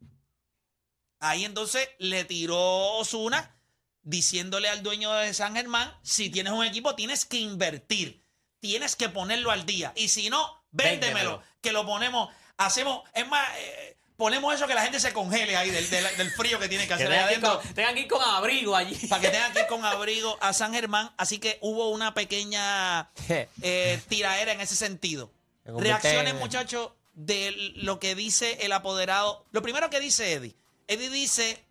Ahí 1.20 1.44
entonces 1.44 1.90
le 2.00 2.24
tiró 2.24 2.96
Osuna 2.98 3.62
diciéndole 4.04 4.70
al 4.70 4.84
dueño 4.84 5.12
de 5.12 5.34
San 5.34 5.56
Germán, 5.56 5.94
si 6.02 6.30
tienes 6.30 6.54
un 6.54 6.64
equipo 6.64 6.96
tienes 6.96 7.26
que 7.26 7.38
invertir, 7.38 8.23
tienes 8.64 8.96
que 8.96 9.10
ponerlo 9.10 9.52
al 9.52 9.66
día. 9.66 9.92
Y 9.94 10.08
si 10.08 10.30
no, 10.30 10.64
véndemelo, 10.72 11.14
Véndemelo. 11.32 11.44
que 11.62 11.74
lo 11.74 11.86
ponemos, 11.86 12.34
hacemos, 12.56 13.04
es 13.14 13.28
más, 13.28 13.46
eh, 13.58 13.98
ponemos 14.16 14.56
eso 14.56 14.68
que 14.68 14.74
la 14.74 14.84
gente 14.84 15.02
se 15.02 15.12
congele 15.12 15.58
ahí 15.58 15.70
del, 15.70 15.90
del- 15.90 16.16
del 16.16 16.32
frío 16.32 16.58
que 16.60 16.70
tiene 16.70 16.86
que 16.86 16.96
Que 16.96 17.04
hacer. 17.04 17.10
tengan 17.10 17.28
que, 17.28 17.42
con, 17.42 17.74
tengan 17.76 17.94
que 17.96 18.00
ir 18.02 18.08
con 18.08 18.22
abrigo 18.22 18.74
allí. 18.74 18.96
para 19.08 19.22
que 19.22 19.28
tengan 19.30 19.52
que 19.52 19.60
ir 19.60 19.68
con 19.68 19.84
abrigo 19.84 20.38
a 20.40 20.54
San 20.54 20.74
Germán. 20.74 21.12
Así 21.18 21.40
que 21.40 21.58
hubo 21.60 21.90
una 21.90 22.14
pequeña 22.14 23.12
eh, 23.28 24.02
tiraera 24.08 24.54
en 24.54 24.62
ese 24.62 24.78
sentido. 24.78 25.30
Reacciones, 25.66 26.34
muchachos, 26.36 26.92
de 27.16 27.52
lo 27.76 28.00
que 28.00 28.16
dice 28.16 28.60
el 28.62 28.72
apoderado. 28.72 29.46
Lo 29.52 29.62
primero 29.62 29.90
que 29.90 30.00
dice 30.00 30.32
Eddie. 30.32 30.56
Eddie 30.88 31.10
dice 31.10 31.66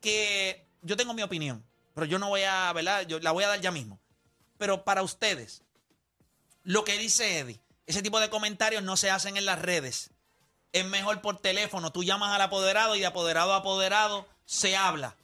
que 0.00 0.64
yo 0.82 0.96
tengo 0.96 1.14
mi 1.14 1.22
opinión, 1.22 1.64
pero 1.94 2.06
yo 2.06 2.20
no 2.20 2.28
voy 2.28 2.42
a, 2.44 2.72
¿verdad? 2.72 3.02
Yo 3.08 3.18
la 3.18 3.32
voy 3.32 3.42
a 3.42 3.48
dar 3.48 3.60
ya 3.60 3.72
mismo. 3.72 3.98
Pero 4.56 4.84
para 4.84 5.02
ustedes, 5.02 5.62
lo 6.68 6.84
que 6.84 6.98
dice 6.98 7.38
Eddie, 7.38 7.60
ese 7.86 8.02
tipo 8.02 8.20
de 8.20 8.28
comentarios 8.28 8.82
no 8.82 8.98
se 8.98 9.10
hacen 9.10 9.38
en 9.38 9.46
las 9.46 9.58
redes. 9.58 10.10
Es 10.72 10.84
mejor 10.84 11.22
por 11.22 11.38
teléfono. 11.40 11.92
Tú 11.92 12.04
llamas 12.04 12.34
al 12.34 12.42
apoderado 12.42 12.94
y 12.94 13.00
de 13.00 13.06
apoderado 13.06 13.54
a 13.54 13.56
apoderado 13.56 14.28
se 14.44 14.76
habla. 14.76 15.16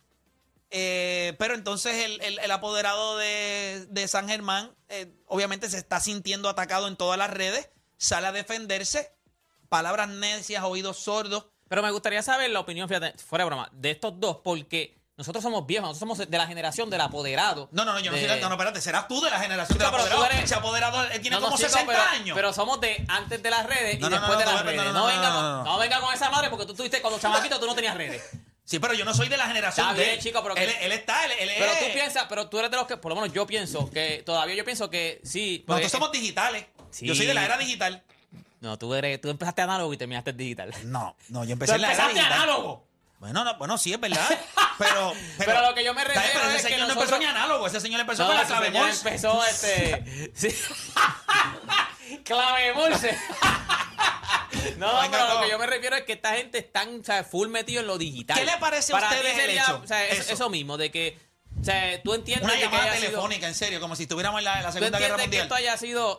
Eh, 0.70 1.36
pero 1.38 1.54
entonces 1.54 1.96
el, 2.02 2.38
el- 2.40 2.50
apoderado 2.50 3.18
de, 3.18 3.86
de 3.90 4.08
San 4.08 4.26
Germán 4.26 4.74
eh, 4.88 5.12
obviamente 5.26 5.68
se 5.68 5.76
está 5.76 6.00
sintiendo 6.00 6.48
atacado 6.48 6.88
en 6.88 6.96
todas 6.96 7.18
las 7.18 7.28
redes, 7.30 7.68
sale 7.98 8.26
a 8.28 8.32
defenderse, 8.32 9.12
palabras 9.68 10.08
necias, 10.08 10.64
oídos 10.64 10.96
sordos. 10.98 11.44
Pero 11.68 11.82
me 11.82 11.90
gustaría 11.90 12.22
saber 12.22 12.48
la 12.50 12.60
opinión, 12.60 12.88
fíjate, 12.88 13.18
fuera 13.22 13.44
de 13.44 13.50
broma, 13.50 13.68
de 13.74 13.90
estos 13.90 14.18
dos, 14.18 14.38
porque 14.42 14.98
nosotros 15.16 15.42
somos 15.44 15.64
viejos, 15.66 15.88
nosotros 15.90 16.16
somos 16.18 16.30
de 16.30 16.38
la 16.38 16.46
generación 16.46 16.90
del 16.90 17.00
apoderado. 17.00 17.68
No, 17.70 17.84
no, 17.84 17.92
no, 17.92 18.00
yo 18.00 18.10
no 18.10 18.16
de- 18.16 18.28
soy, 18.28 18.40
no, 18.40 18.48
no, 18.48 18.54
espérate, 18.56 18.80
serás 18.80 19.06
tú 19.06 19.20
de 19.20 19.30
la 19.30 19.38
generación 19.38 19.78
Chico, 19.78 19.90
del 19.90 19.94
apoderado. 20.00 20.24
eres- 20.26 20.44
Ese 20.44 20.54
apoderado 20.56 21.04
eh, 21.04 21.18
tiene 21.20 21.36
No, 21.36 21.40
no, 21.40 21.46
como 21.46 21.56
chico, 21.56 21.68
60 21.70 21.92
pero, 21.92 22.02
años. 22.10 22.34
Pero 22.34 22.52
somos 22.52 22.80
de 22.80 23.04
antes 23.08 23.42
de 23.42 23.50
las 23.50 23.64
redes 23.66 24.00
No, 24.00 24.08
y 24.08 24.10
después 24.10 24.38
de 24.38 24.44
las 24.44 24.64
redes. 24.64 24.92
no, 24.92 25.06
venga, 25.06 25.22
con- 25.32 25.42
no, 25.42 25.56
no. 25.58 25.64
no 25.64 25.78
venga 25.78 26.00
con 26.00 26.12
esa 26.12 26.30
madre 26.30 26.50
porque 26.50 26.66
tú 26.66 26.74
tuviste 26.74 27.00
cuando 27.00 27.18
chamaquito 27.20 27.60
tú 27.60 27.66
no 27.66 27.74
tenías 27.76 27.96
redes. 27.96 28.22
sí, 28.64 28.78
pero 28.80 28.92
yo 28.94 29.04
no 29.04 29.14
soy 29.14 29.28
de 29.28 29.36
la 29.36 29.46
generación 29.46 29.86
Está 29.88 29.98
de 29.98 30.04
bien, 30.04 30.16
él. 30.18 30.22
chico, 30.22 30.42
pero 30.42 30.54
que- 30.56 30.64
él, 30.64 30.74
él 30.80 30.92
está, 30.92 31.24
él, 31.26 31.32
él 31.38 31.50
Pero 31.58 31.72
es- 31.72 31.78
tú 31.78 31.84
piensas, 31.94 32.26
pero 32.28 32.48
tú 32.48 32.58
eres 32.58 32.70
de 32.72 32.76
los 32.76 32.86
que, 32.86 32.96
por 32.96 33.10
lo 33.10 33.14
menos 33.16 33.32
yo 33.32 33.46
pienso 33.46 33.88
que 33.90 34.22
todavía 34.26 34.56
yo 34.56 34.64
pienso 34.64 34.90
que 34.90 35.20
sí. 35.22 35.62
porque- 35.66 35.82
Nosotros 35.82 35.92
somos 36.00 36.12
digitales. 36.12 36.66
Sí. 36.90 37.06
Yo 37.06 37.14
soy 37.14 37.26
de 37.26 37.34
la 37.34 37.44
era 37.44 37.56
digital. 37.56 38.02
No, 38.60 38.78
tú 38.78 38.94
eres, 38.94 39.20
tú 39.20 39.28
empezaste 39.28 39.62
análogo 39.62 39.92
y 39.92 39.96
terminaste 39.96 40.32
digital. 40.32 40.72
No, 40.84 41.14
no, 41.28 41.44
yo 41.44 41.52
empecé 41.52 41.74
en 41.74 41.82
la 41.82 41.88
era 41.92 42.04
empezaste 42.04 42.18
digital. 42.18 42.32
análogo. 42.42 42.86
Bueno, 43.18 43.42
no, 43.44 43.56
bueno, 43.56 43.78
sí, 43.78 43.92
es 43.92 44.00
verdad. 44.00 44.28
Pero, 44.78 45.14
Pero 45.38 45.62
lo 45.62 45.74
que 45.74 45.84
yo 45.84 45.94
me 45.94 46.02
Está 46.02 46.12
bien, 46.14 46.24
refiero 46.24 46.40
pero 46.40 46.48
ese 46.50 46.56
es 46.56 46.62
que 46.64 46.68
señor 46.72 46.80
no 46.80 46.94
nosotros- 46.94 47.12
empezó 47.12 47.18
ni 47.18 47.24
análogo. 47.38 47.66
Ese 47.68 47.80
señor 47.80 48.00
empezó 48.00 48.26
con 48.26 48.34
la 48.34 48.42
ese 48.42 48.50
clave 48.50 48.66
señor 48.66 48.86
Morse. 48.86 49.08
empezó 49.08 49.44
este. 49.44 50.32
Sí. 50.34 52.18
clave 52.24 52.72
Morse. 52.74 53.18
No, 54.78 55.00
Venga, 55.00 55.10
pero 55.10 55.34
lo 55.34 55.40
que 55.42 55.50
yo 55.50 55.58
me 55.58 55.66
refiero 55.66 55.96
es 55.96 56.04
que 56.04 56.12
esta 56.14 56.34
gente 56.34 56.58
está 56.58 56.84
o 56.84 57.04
sea, 57.04 57.22
full 57.24 57.48
metido 57.48 57.80
en 57.80 57.86
lo 57.86 57.98
digital. 57.98 58.38
¿Qué 58.38 58.44
le 58.44 58.56
parece 58.58 58.92
a 58.92 58.96
Para 58.96 59.08
ustedes 59.10 59.24
ti 59.34 59.40
el 59.40 59.46
sería, 59.46 59.62
hecho? 59.62 59.80
o 59.82 59.86
sea, 59.86 60.06
eso. 60.06 60.22
Eso. 60.22 60.32
eso 60.34 60.50
mismo, 60.50 60.76
de 60.76 60.90
que 60.90 61.18
o 61.60 61.64
sea, 61.64 62.02
tú 62.02 62.14
entiendes 62.14 62.44
Una 62.44 62.52
de 62.54 62.58
que 62.60 62.64
llamada 62.64 62.82
haya 62.84 62.94
sido- 62.96 63.06
telefónica, 63.10 63.46
en 63.48 63.54
serio, 63.54 63.80
como 63.80 63.94
si 63.96 64.04
estuviéramos 64.04 64.38
en 64.40 64.44
la, 64.44 64.56
en 64.58 64.62
la 64.62 64.68
Tú 64.70 64.78
Segunda 64.78 64.98
Guerra 64.98 65.22
entiendes 65.22 65.30
que 65.30 65.42
Mundial. 65.42 65.42
esto 65.44 65.54
haya 65.54 65.76
sido. 65.76 66.18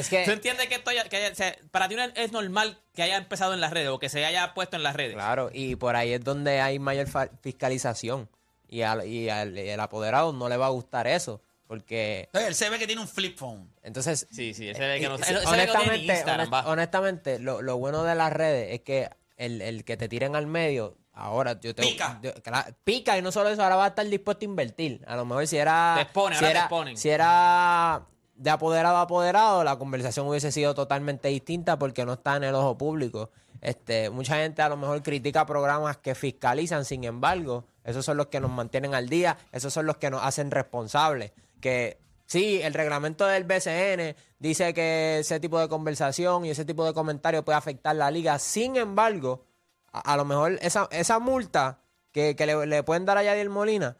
Es 0.00 0.08
que- 0.08 0.24
Tú 0.24 0.30
entiendes 0.32 0.66
que 0.68 0.74
esto 0.76 0.90
haya. 0.90 1.04
que 1.08 1.16
haya- 1.16 1.32
o 1.32 1.34
sea, 1.34 1.56
para 1.70 1.88
ti 1.88 1.94
no 1.96 2.02
es 2.04 2.32
normal 2.32 2.78
que 2.94 3.02
haya 3.02 3.16
empezado 3.16 3.54
en 3.54 3.60
las 3.60 3.72
redes 3.72 3.88
o 3.88 3.98
que 3.98 4.08
se 4.08 4.24
haya 4.24 4.54
puesto 4.54 4.76
en 4.76 4.82
las 4.82 4.94
redes. 4.96 5.14
Claro, 5.14 5.50
y 5.52 5.76
por 5.76 5.96
ahí 5.96 6.12
es 6.12 6.22
donde 6.24 6.60
hay 6.60 6.78
mayor 6.78 7.06
fiscalización. 7.42 8.28
Y 8.68 8.82
al, 8.82 9.06
y 9.06 9.30
al- 9.30 9.56
y 9.58 9.70
al 9.70 9.80
apoderado 9.80 10.32
no 10.32 10.48
le 10.48 10.56
va 10.56 10.66
a 10.66 10.70
gustar 10.70 11.06
eso. 11.06 11.40
Porque 11.66 12.22
Entonces, 12.26 12.48
él 12.48 12.54
se 12.54 12.70
ve 12.70 12.78
que 12.78 12.86
tiene 12.86 13.02
un 13.02 13.08
flip 13.08 13.36
phone. 13.38 13.70
entonces 13.82 14.26
Sí, 14.30 14.54
sí, 14.54 14.70
ese 14.70 14.80
ve 14.80 14.98
que 15.00 15.08
no 15.08 15.16
Eh, 15.16 15.18
sí, 15.22 15.34
ve 15.34 15.40
que 15.40 15.44
no 15.44 15.50
tiene 15.50 15.62
honestamente, 15.64 16.06
Instagram, 16.14 16.48
honest- 16.50 16.66
honestamente 16.66 17.38
lo, 17.40 17.60
lo 17.60 17.76
bueno 17.76 18.04
de 18.04 18.14
las 18.14 18.32
redes 18.32 18.72
es 18.72 18.80
que 18.80 19.10
el, 19.36 19.60
el 19.60 19.84
que 19.84 19.98
te 19.98 20.08
tiren 20.08 20.34
al 20.34 20.46
medio, 20.46 20.96
ahora 21.12 21.60
yo 21.60 21.74
te 21.74 21.82
Pica. 21.82 22.20
yo- 22.22 22.32
cla- 22.36 22.74
pica 22.84 23.18
y 23.18 23.22
no 23.22 23.32
solo 23.32 23.50
eso, 23.50 23.62
ahora 23.62 23.76
va 23.76 23.84
a 23.84 23.88
estar 23.88 24.06
dispuesto 24.06 24.44
a 24.44 24.48
invertir. 24.48 25.04
A 25.06 25.14
lo 25.16 25.26
mejor 25.26 25.46
si 25.46 25.58
era. 25.58 25.92
Te 25.96 26.02
expone, 26.04 26.36
si 26.38 26.44
ahora 26.44 26.58
te 26.60 26.64
exponen. 26.64 26.96
Si 26.96 27.08
era 27.10 28.06
de 28.38 28.50
apoderado 28.50 28.96
a 28.96 29.02
apoderado, 29.02 29.64
la 29.64 29.76
conversación 29.76 30.26
hubiese 30.28 30.52
sido 30.52 30.74
totalmente 30.74 31.28
distinta 31.28 31.78
porque 31.78 32.06
no 32.06 32.14
está 32.14 32.36
en 32.36 32.44
el 32.44 32.54
ojo 32.54 32.78
público. 32.78 33.30
Este, 33.60 34.10
mucha 34.10 34.36
gente 34.36 34.62
a 34.62 34.68
lo 34.68 34.76
mejor 34.76 35.02
critica 35.02 35.44
programas 35.44 35.96
que 35.96 36.14
fiscalizan, 36.14 36.84
sin 36.84 37.02
embargo, 37.02 37.64
esos 37.82 38.04
son 38.04 38.16
los 38.16 38.28
que 38.28 38.38
nos 38.38 38.50
mantienen 38.50 38.94
al 38.94 39.08
día, 39.08 39.36
esos 39.50 39.72
son 39.72 39.86
los 39.86 39.96
que 39.96 40.10
nos 40.10 40.22
hacen 40.22 40.52
responsables. 40.52 41.32
Que 41.60 41.98
sí, 42.26 42.60
el 42.62 42.74
reglamento 42.74 43.26
del 43.26 43.42
BCN 43.42 44.14
dice 44.38 44.72
que 44.72 45.18
ese 45.18 45.40
tipo 45.40 45.58
de 45.58 45.68
conversación 45.68 46.44
y 46.44 46.50
ese 46.50 46.64
tipo 46.64 46.84
de 46.84 46.94
comentario 46.94 47.44
puede 47.44 47.58
afectar 47.58 47.96
la 47.96 48.12
liga. 48.12 48.38
Sin 48.38 48.76
embargo, 48.76 49.44
a, 49.90 50.16
lo 50.16 50.24
mejor 50.24 50.58
esa, 50.62 50.88
esa 50.92 51.18
multa 51.18 51.80
que, 52.12 52.36
que 52.36 52.46
le, 52.46 52.66
le 52.66 52.84
pueden 52.84 53.04
dar 53.04 53.18
a 53.18 53.24
Yadier 53.24 53.50
Molina 53.50 53.96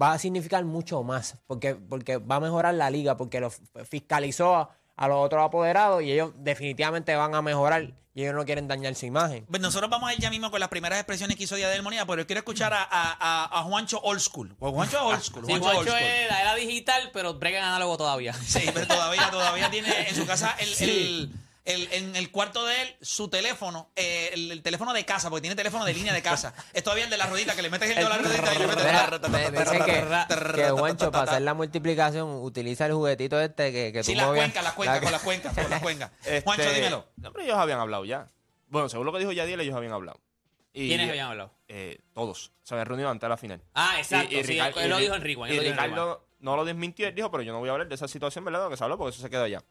va 0.00 0.12
a 0.12 0.18
significar 0.18 0.64
mucho 0.64 1.02
más, 1.02 1.36
porque, 1.46 1.74
porque 1.74 2.16
va 2.18 2.36
a 2.36 2.40
mejorar 2.40 2.74
la 2.74 2.90
liga, 2.90 3.16
porque 3.16 3.40
lo 3.40 3.50
fiscalizó 3.88 4.56
a, 4.56 4.70
a 4.96 5.08
los 5.08 5.18
otros 5.18 5.44
apoderados 5.44 6.02
y 6.02 6.12
ellos 6.12 6.32
definitivamente 6.36 7.14
van 7.14 7.34
a 7.34 7.42
mejorar 7.42 7.92
y 8.16 8.22
ellos 8.22 8.34
no 8.34 8.44
quieren 8.44 8.68
dañar 8.68 8.94
su 8.94 9.06
imagen. 9.06 9.44
Pues 9.46 9.60
nosotros 9.60 9.90
vamos 9.90 10.08
a 10.08 10.14
ir 10.14 10.20
ya 10.20 10.30
mismo 10.30 10.50
con 10.50 10.60
las 10.60 10.68
primeras 10.68 10.98
expresiones 11.00 11.36
que 11.36 11.44
hizo 11.44 11.56
Día 11.56 11.68
de 11.68 11.74
Armonía, 11.76 12.06
pero 12.06 12.22
yo 12.22 12.26
quiero 12.26 12.38
escuchar 12.38 12.72
a, 12.72 12.82
a, 12.82 12.86
a- 13.18 13.60
a 13.60 13.62
Juancho 13.64 13.98
Old 14.02 14.20
School. 14.20 14.54
O 14.60 14.70
Juancho 14.72 15.04
Old 15.04 15.20
School. 15.20 15.44
Sí, 15.46 15.50
Juancho 15.52 15.66
Old 15.68 15.74
Juancho 15.88 15.90
School. 15.92 16.02
es 16.04 16.30
la 16.30 16.40
era 16.42 16.54
digital, 16.54 17.10
pero 17.12 17.34
brega 17.34 17.58
en 17.58 17.64
análogo 17.64 17.96
todavía. 17.96 18.32
Sí, 18.34 18.60
pero 18.72 18.86
todavía, 18.86 19.30
todavía 19.30 19.68
tiene 19.70 20.08
en 20.08 20.14
su 20.14 20.24
casa 20.26 20.54
el, 20.60 20.88
el- 20.88 21.32
el- 21.64 21.88
en 21.92 22.14
el 22.16 22.30
cuarto 22.30 22.64
de 22.66 22.82
él 22.82 22.96
su 23.00 23.28
teléfono, 23.28 23.90
eh, 23.96 24.30
el, 24.34 24.50
el 24.52 24.62
teléfono 24.62 24.92
de 24.92 25.04
casa, 25.04 25.30
porque 25.30 25.42
tiene 25.42 25.56
teléfono 25.56 25.84
de 25.84 25.94
línea 25.94 26.12
de 26.12 26.22
casa. 26.22 26.54
Es 26.72 26.82
todavía 26.84 27.04
el 27.04 27.10
de 27.10 27.16
la 27.16 27.26
rodita, 27.26 27.54
que 27.56 27.62
le 27.62 27.70
metes 27.70 27.88
el 27.90 27.96
dedo 27.96 28.06
a 28.06 28.10
la 28.10 28.18
rodita 28.18 28.54
y 28.54 28.58
le 28.58 28.66
metes 28.66 28.84
Mira, 28.84 29.50
dicen 29.50 29.84
que, 29.84 30.54
que 30.62 30.70
Juancho, 30.70 31.10
para 31.10 31.30
hacer 31.32 31.42
la 31.42 31.54
multiplicación, 31.54 32.28
utiliza 32.42 32.86
el 32.86 32.92
juguetito 32.92 33.40
este 33.40 33.72
que, 33.72 33.92
que 33.92 34.00
tú 34.00 34.06
Sí, 34.06 34.14
las 34.14 34.26
cuencas, 34.26 34.62
las 34.64 34.72
cuencas, 34.74 34.96
La- 34.96 35.00
con 35.02 35.12
las 35.12 35.22
cuencas, 35.22 35.54
con 35.54 35.70
las 35.70 35.82
cuencas. 35.82 36.10
Este, 36.20 36.42
Juancho, 36.42 36.70
dímelo. 36.72 37.08
No, 37.16 37.32
pero 37.32 37.44
ellos 37.44 37.56
habían 37.56 37.80
hablado 37.80 38.04
ya. 38.04 38.26
Bueno, 38.68 38.88
según 38.88 39.06
lo 39.06 39.12
que 39.12 39.18
dijo 39.20 39.32
Yadiel, 39.32 39.60
ellos 39.60 39.74
habían 39.76 39.92
hablado. 39.92 40.20
Y, 40.72 40.88
¿Quiénes 40.88 41.08
habían 41.08 41.28
hablado? 41.28 41.52
eh, 41.68 42.00
todos. 42.12 42.52
Se 42.62 42.74
habían 42.74 42.86
reunido 42.86 43.08
antes 43.08 43.22
de 43.22 43.28
la 43.28 43.36
final. 43.36 43.62
Ah, 43.74 43.94
exacto. 43.98 44.30
sí, 44.30 44.42
Ricardo- 44.42 44.80
él 44.80 44.90
lo 44.90 44.98
y- 44.98 45.02
dijo 45.02 45.14
en 45.14 45.22
Rewind. 45.22 45.46
él 45.50 45.52
Y 45.52 45.56
lo 45.56 45.62
dijo 45.62 45.72
en 45.74 45.78
Rewind. 45.78 45.94
Ricardo 45.94 46.26
no 46.40 46.56
lo 46.56 46.64
desmintió, 46.64 47.06
él 47.08 47.14
dijo, 47.14 47.30
pero 47.30 47.42
yo 47.42 47.52
no 47.52 47.60
voy 47.60 47.68
a 47.68 47.72
hablar 47.72 47.88
de 47.88 47.94
esa 47.94 48.08
situación, 48.08 48.44
¿verdad? 48.44 48.64
Lo 48.64 48.70
que 48.70 48.76
se 48.76 48.84
habló, 48.84 48.98
porque 48.98 49.14
eso 49.14 49.22
se 49.22 49.30
quedó 49.30 49.44
allá. 49.44 49.62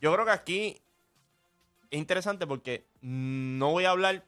Yo 0.00 0.12
creo 0.12 0.24
que 0.26 0.32
aquí 0.32 0.82
es 1.90 1.98
interesante 1.98 2.46
porque 2.46 2.88
no 3.00 3.70
voy 3.70 3.84
a 3.84 3.90
hablar 3.90 4.24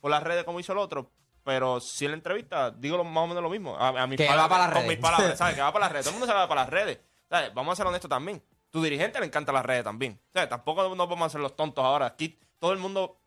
por 0.00 0.10
las 0.10 0.22
redes 0.22 0.44
como 0.44 0.58
hizo 0.60 0.72
el 0.72 0.78
otro, 0.78 1.10
pero 1.44 1.80
si 1.80 2.04
en 2.06 2.12
la 2.12 2.16
entrevista 2.16 2.70
digo 2.70 2.96
lo- 2.96 3.04
más 3.04 3.24
o 3.24 3.26
menos 3.26 3.42
lo 3.42 3.50
mismo. 3.50 3.76
A, 3.76 3.88
a 3.88 4.06
mis 4.06 4.16
Que 4.16 4.26
va 4.28 4.48
para 4.48 4.64
las 4.64 4.72
con 4.72 4.82
redes. 4.82 4.88
mis 4.88 4.98
palabras, 4.98 5.38
¿sabes? 5.38 5.54
Que 5.56 5.60
va 5.62 5.72
para 5.72 5.84
las 5.86 5.92
redes. 5.92 6.04
Todo 6.06 6.14
el 6.14 6.20
mundo 6.20 6.32
se 6.32 6.38
va 6.38 6.48
para 6.48 6.62
las 6.62 6.70
redes. 6.70 6.98
¿Sabes? 7.28 7.52
Vamos 7.54 7.72
a 7.72 7.76
ser 7.76 7.86
honestos 7.86 8.08
también. 8.10 8.42
Tu 8.70 8.82
dirigente 8.82 9.20
le 9.20 9.26
encanta 9.26 9.52
las 9.52 9.64
redes 9.64 9.84
también. 9.84 10.20
¿Sabes? 10.32 10.48
Tampoco 10.48 10.82
nos 10.94 11.08
vamos 11.08 11.22
a 11.22 11.26
hacer 11.26 11.40
los 11.40 11.54
tontos 11.56 11.84
ahora. 11.84 12.06
Aquí 12.06 12.38
todo 12.58 12.72
el 12.72 12.78
mundo 12.78 13.20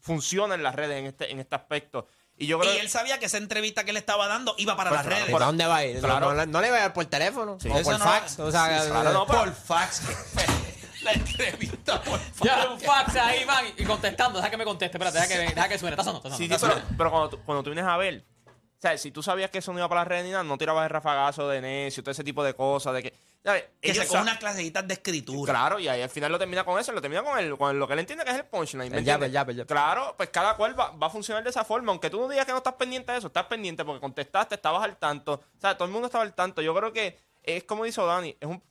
funciona 0.00 0.54
en 0.54 0.62
las 0.62 0.74
redes 0.74 0.98
en 0.98 1.06
este, 1.06 1.30
en 1.30 1.40
este 1.40 1.54
aspecto. 1.56 2.06
Y 2.36 2.46
yo 2.46 2.58
creo 2.58 2.74
Y 2.74 2.78
él 2.78 2.88
sabía 2.90 3.18
que 3.20 3.26
esa 3.26 3.38
entrevista 3.38 3.84
que 3.84 3.92
le 3.92 4.00
estaba 4.00 4.26
dando 4.26 4.54
iba 4.58 4.76
para 4.76 4.90
Pues 4.90 4.98
las 4.98 5.06
claro, 5.06 5.20
redes. 5.22 5.30
¿Por 5.32 5.40
dónde 5.40 5.66
va 5.66 5.76
a 5.76 5.84
ir? 5.86 6.00
Claro. 6.00 6.26
No, 6.30 6.34
no- 6.34 6.46
no 6.46 6.60
le 6.60 6.70
va 6.70 6.78
a 6.82 6.86
ir 6.86 6.92
por 6.92 7.04
teléfono 7.06 7.52
o 7.52 7.58
por 7.58 7.70
no- 7.98 8.04
fax. 8.04 8.38
O 8.40 8.50
sea, 8.50 8.82
Sí, 8.82 8.90
claro, 8.90 9.12
no, 9.12 9.26
pero- 9.26 9.38
por 9.40 9.52
fax. 9.54 10.02
la 11.04 11.12
entrevista 11.12 12.02
por 12.02 12.18
fax. 12.18 12.40
Ya, 12.44 12.68
un 12.70 12.80
fax 12.80 13.16
ahí, 13.16 13.44
man, 13.44 13.64
y 13.76 13.84
contestando. 13.84 14.38
Deja 14.38 14.50
que 14.50 14.56
me 14.56 14.64
conteste. 14.64 14.96
Espérate, 14.98 15.18
deja 15.20 15.28
que, 15.48 15.54
deja 15.54 15.68
que 15.68 15.78
suene. 15.78 15.94
Está 15.94 16.04
sonando, 16.04 16.26
está 16.28 16.36
Sí, 16.36 16.48
sonando, 16.48 16.58
sí, 16.58 16.64
está 16.64 16.66
pero, 16.66 16.74
sonando. 16.80 16.96
pero 16.98 17.10
cuando, 17.10 17.28
tú, 17.30 17.38
cuando 17.44 17.62
tú 17.62 17.70
vienes 17.70 17.84
a 17.86 17.96
ver, 17.96 18.24
o 18.46 18.80
sea, 18.86 18.98
si 18.98 19.10
tú 19.10 19.22
sabías 19.22 19.50
que 19.50 19.58
eso 19.58 19.72
no 19.72 19.78
iba 19.78 19.88
para 19.88 20.02
las 20.02 20.08
redes 20.08 20.24
ni 20.24 20.30
nada, 20.32 20.42
no 20.44 20.58
tirabas 20.58 20.84
el 20.84 20.90
rafagazo 20.90 21.48
de 21.48 21.60
necio, 21.60 22.02
todo 22.02 22.10
ese 22.12 22.24
tipo 22.24 22.44
de 22.44 22.52
cosas, 22.54 22.92
de 22.92 23.02
que, 23.02 23.14
¿sabes? 23.42 23.64
Que 23.80 23.92
Ellos 23.92 24.06
sa- 24.06 24.20
unas 24.20 24.36
clasecitas 24.36 24.86
de 24.86 24.92
escritura. 24.94 25.52
Claro, 25.54 25.78
y 25.80 25.88
ahí 25.88 26.02
al 26.02 26.10
final 26.10 26.30
lo 26.30 26.38
termina 26.38 26.64
con 26.64 26.78
eso, 26.78 26.92
lo 26.92 27.00
termina 27.00 27.22
con, 27.22 27.38
el, 27.38 27.56
con 27.56 27.78
lo 27.78 27.86
que 27.86 27.94
él 27.94 28.00
entiende 28.00 28.24
que 28.24 28.30
es 28.32 28.36
el 28.36 28.44
punchline. 28.44 28.90
¿me 28.90 28.98
El 28.98 29.04
jab, 29.06 29.22
entiendes? 29.22 29.28
el 29.28 29.32
jab, 29.34 29.50
el 29.50 29.56
jab. 29.56 29.66
Claro, 29.66 30.14
pues 30.18 30.28
cada 30.28 30.56
cual 30.56 30.78
va, 30.78 30.90
va 30.90 31.06
a 31.06 31.10
funcionar 31.10 31.42
de 31.42 31.48
esa 31.48 31.64
forma. 31.64 31.92
Aunque 31.92 32.10
tú 32.10 32.20
no 32.20 32.28
digas 32.28 32.44
que 32.44 32.52
no 32.52 32.58
estás 32.58 32.74
pendiente 32.74 33.10
de 33.12 33.18
eso, 33.18 33.28
estás 33.28 33.46
pendiente 33.46 33.86
porque 33.86 34.00
contestaste, 34.02 34.56
estabas 34.56 34.84
al 34.84 34.98
tanto. 34.98 35.32
O 35.56 35.60
sea, 35.60 35.74
todo 35.78 35.86
el 35.86 35.92
mundo 35.92 36.06
estaba 36.08 36.24
al 36.24 36.34
tanto. 36.34 36.60
Yo 36.60 36.74
creo 36.74 36.92
que 36.92 37.18
es 37.42 37.64
como 37.64 37.84
dice 37.84 38.02
Dani, 38.02 38.36
es 38.38 38.46
un, 38.48 38.62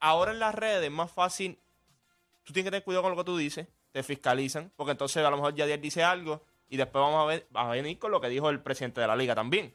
ahora 0.00 0.32
en 0.32 0.40
las 0.40 0.52
redes 0.54 0.82
es 0.86 0.90
más 0.90 1.12
fácil. 1.12 1.60
Tú 2.44 2.52
tienes 2.52 2.66
que 2.66 2.70
tener 2.72 2.84
cuidado 2.84 3.02
con 3.02 3.12
lo 3.12 3.16
que 3.18 3.24
tú 3.24 3.36
dices, 3.36 3.66
te 3.92 4.02
fiscalizan, 4.02 4.72
porque 4.76 4.92
entonces 4.92 5.24
a 5.24 5.30
lo 5.30 5.36
mejor 5.36 5.54
Yadier 5.54 5.80
dice 5.80 6.02
algo 6.02 6.42
y 6.68 6.76
después 6.76 7.02
vamos 7.02 7.22
a 7.22 7.26
ver, 7.26 7.46
va 7.54 7.62
a 7.62 7.70
venir 7.70 7.98
con 7.98 8.10
lo 8.10 8.20
que 8.20 8.28
dijo 8.28 8.48
el 8.50 8.60
presidente 8.62 9.00
de 9.00 9.06
la 9.06 9.16
liga 9.16 9.34
también, 9.34 9.74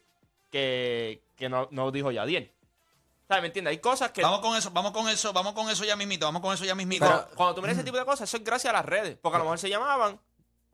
que, 0.52 1.24
que 1.36 1.50
no, 1.50 1.68
no 1.72 1.92
dijo 1.92 2.12
Yadier. 2.12 2.54
¿Sabes? 3.28 3.42
¿Me 3.42 3.48
entiendes? 3.48 3.72
Hay 3.72 3.80
cosas 3.80 4.12
que. 4.12 4.22
Vamos 4.22 4.40
con 4.40 4.56
eso, 4.56 4.70
vamos 4.72 4.92
con 4.92 5.10
eso, 5.10 5.34
vamos 5.34 5.54
con 5.54 5.70
eso 5.70 5.84
ya 5.84 5.96
mismito, 5.96 6.26
vamos 6.28 6.42
con 6.42 6.54
eso 6.54 6.64
ya 6.64 6.76
mismito. 6.76 7.06
Cuando, 7.06 7.28
cuando 7.36 7.56
tú 7.56 7.62
miras 7.62 7.76
ese 7.78 7.84
tipo 7.84 7.98
de 7.98 8.06
cosas, 8.06 8.30
eso 8.30 8.38
es 8.38 8.44
gracias 8.44 8.72
a 8.72 8.78
las 8.78 8.86
redes. 8.86 9.18
Porque 9.20 9.36
a 9.36 9.40
lo 9.40 9.46
mejor 9.46 9.58
se 9.60 9.70
llamaban 9.70 10.20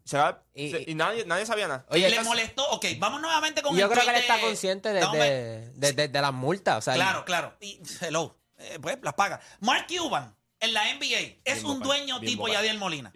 se 0.04 0.18
va- 0.18 0.44
Y- 0.56 0.72
se- 0.72 0.84
y, 0.88 0.96
nadie, 0.96 1.26
nadie 1.26 1.46
sabía 1.46 1.68
nada. 1.68 1.86
Oye, 1.90 2.10
le 2.10 2.22
molestó. 2.24 2.68
Ok, 2.72 2.86
vamos 3.00 3.22
nuevamente 3.22 3.62
con 3.62 3.76
yo 3.78 3.86
el 3.86 3.92
creo 3.92 4.04
que 4.04 4.10
él 4.10 4.16
está 4.18 4.42
consciente 4.42 4.90
de, 4.90 5.00
de, 5.00 5.72
de- 5.76 5.94
de- 5.94 6.08
de 6.10 6.22
las 6.22 6.34
multas. 6.34 6.80
O 6.80 6.82
sea, 6.82 6.96
Claro, 6.96 7.24
claro. 7.24 7.54
Y, 7.62 7.80
hello, 8.02 8.36
eh, 8.58 8.80
pues 8.82 8.98
las 9.02 9.14
paga. 9.14 9.40
Mark 9.62 9.86
Cuban 9.88 10.36
en 10.62 10.74
la 10.74 10.84
NBA 10.96 11.40
es 11.44 11.56
Bien 11.62 11.66
un 11.66 11.80
dueño 11.82 12.20
tipo. 12.22 12.48
Yadiel 12.48 12.78
Molina. 12.78 13.12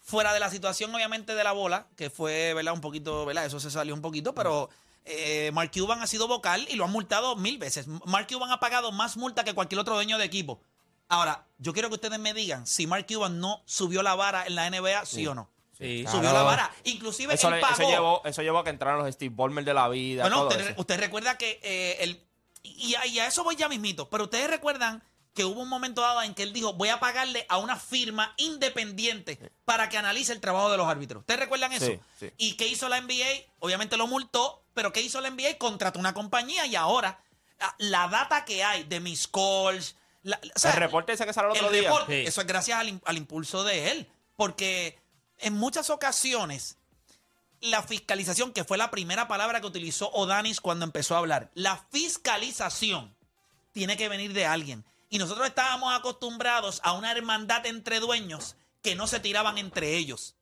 Fuera 0.00 0.32
de 0.32 0.40
la 0.40 0.50
situación, 0.50 0.92
obviamente, 0.94 1.34
de 1.36 1.44
la 1.44 1.52
bola, 1.52 1.86
que 1.96 2.10
fue, 2.10 2.52
¿verdad? 2.54 2.74
Un 2.74 2.80
poquito, 2.80 3.24
¿verdad? 3.26 3.44
Eso 3.46 3.60
se 3.60 3.70
salió 3.70 3.94
un 3.94 4.00
poquito, 4.02 4.34
pero 4.34 4.68
eh, 5.04 5.50
Mark 5.52 5.70
Cuban 5.72 6.02
ha 6.02 6.06
sido 6.08 6.26
vocal 6.26 6.66
y 6.68 6.74
lo 6.76 6.84
han 6.84 6.90
multado 6.90 7.36
mil 7.36 7.58
veces. 7.58 7.86
Mark 8.06 8.26
Cuban 8.28 8.50
ha 8.50 8.58
pagado 8.58 8.90
más 8.90 9.16
multa 9.16 9.44
que 9.44 9.54
cualquier 9.54 9.78
otro 9.78 9.94
dueño 9.94 10.18
de 10.18 10.24
equipo. 10.24 10.60
Ahora, 11.08 11.46
yo 11.58 11.72
quiero 11.72 11.88
que 11.88 11.94
ustedes 11.94 12.18
me 12.18 12.34
digan 12.34 12.66
si 12.66 12.86
Mark 12.86 13.06
Cuban 13.06 13.38
no 13.40 13.62
subió 13.66 14.02
la 14.02 14.14
vara 14.14 14.46
en 14.46 14.54
la 14.56 14.68
NBA, 14.68 15.04
sí 15.06 15.26
o 15.26 15.34
no. 15.34 15.48
Sí. 15.78 16.02
Claro. 16.02 16.18
Subió 16.18 16.32
la 16.32 16.42
vara. 16.42 16.70
Inclusive 16.84 17.34
Eso, 17.34 17.48
él 17.48 17.54
le- 17.54 17.60
pagó. 17.60 17.74
eso 17.74 17.90
llevó, 17.90 18.22
eso 18.24 18.42
llevó 18.42 18.58
a 18.58 18.64
que 18.64 18.70
entraran 18.70 18.98
los 19.04 19.12
Steve 19.14 19.34
Ballmer 19.34 19.64
de 19.64 19.74
la 19.74 19.88
vida. 19.88 20.22
Bueno, 20.24 20.36
todo 20.38 20.48
usted, 20.48 20.60
eso. 20.70 20.74
usted 20.80 20.98
recuerda 21.00 21.36
que 21.38 21.58
eh, 21.62 21.96
el. 22.00 22.22
Y 22.62 22.94
a, 22.96 23.06
y 23.06 23.18
a 23.18 23.26
eso 23.26 23.44
voy 23.44 23.56
ya 23.56 23.68
mismito. 23.68 24.08
Pero 24.10 24.24
ustedes 24.24 24.50
recuerdan 24.50 25.02
que 25.40 25.44
hubo 25.46 25.62
un 25.62 25.68
momento 25.70 26.02
dado 26.02 26.20
en 26.22 26.34
que 26.34 26.42
él 26.42 26.52
dijo: 26.52 26.74
Voy 26.74 26.90
a 26.90 27.00
pagarle 27.00 27.46
a 27.48 27.56
una 27.56 27.76
firma 27.76 28.34
independiente 28.36 29.38
para 29.64 29.88
que 29.88 29.96
analice 29.96 30.32
el 30.32 30.40
trabajo 30.40 30.70
de 30.70 30.76
los 30.76 30.86
árbitros. 30.86 31.20
¿Ustedes 31.22 31.40
recuerdan 31.40 31.72
eso? 31.72 31.86
Sí, 31.86 31.98
sí. 32.18 32.30
¿Y 32.36 32.52
qué 32.54 32.66
hizo 32.68 32.88
la 32.90 33.00
NBA? 33.00 33.24
Obviamente 33.60 33.96
lo 33.96 34.06
multó, 34.06 34.62
pero 34.74 34.92
¿qué 34.92 35.00
hizo 35.00 35.20
la 35.20 35.30
NBA? 35.30 35.56
Contrató 35.58 35.98
una 35.98 36.12
compañía 36.12 36.66
y 36.66 36.76
ahora 36.76 37.18
ah, 37.60 37.74
la 37.78 38.08
data 38.08 38.44
que 38.44 38.62
hay 38.62 38.84
de 38.84 39.00
mis 39.00 39.26
calls. 39.28 39.96
la- 40.22 40.38
o 40.54 40.58
sea, 40.58 40.72
el 40.72 40.76
reporte 40.76 41.12
ese 41.14 41.24
que 41.24 41.32
salió 41.32 41.52
el 41.52 41.56
el 41.58 41.64
otro 41.64 41.74
día. 41.76 41.88
reporte, 41.88 42.22
Sí. 42.22 42.28
eso 42.28 42.40
es 42.42 42.46
gracias 42.46 42.78
al, 42.78 43.00
al 43.06 43.16
impulso 43.16 43.64
de 43.64 43.90
él. 43.92 44.08
Porque 44.36 44.98
en 45.38 45.54
muchas 45.54 45.88
ocasiones, 45.88 46.76
la 47.62 47.82
fiscalización, 47.82 48.52
que 48.52 48.64
fue 48.64 48.76
la 48.78 48.90
primera 48.90 49.26
palabra 49.28 49.60
que 49.62 49.66
utilizó 49.66 50.10
Odanis 50.10 50.60
cuando 50.60 50.84
empezó 50.84 51.14
a 51.14 51.18
hablar, 51.18 51.50
la 51.54 51.76
fiscalización 51.90 53.14
tiene 53.72 53.96
que 53.96 54.08
venir 54.08 54.32
de 54.32 54.44
alguien. 54.46 54.84
Y 55.10 55.18
nosotros 55.18 55.46
estábamos 55.46 55.92
acostumbrados 55.94 56.80
a 56.84 56.92
una 56.92 57.12
hermandad 57.12 57.66
entre 57.66 58.00
dueños 58.00 58.56
que 58.80 58.94
no 58.94 59.06
se 59.06 59.20
tiraban 59.20 59.58
entre 59.58 59.96
ellos. 59.96 60.36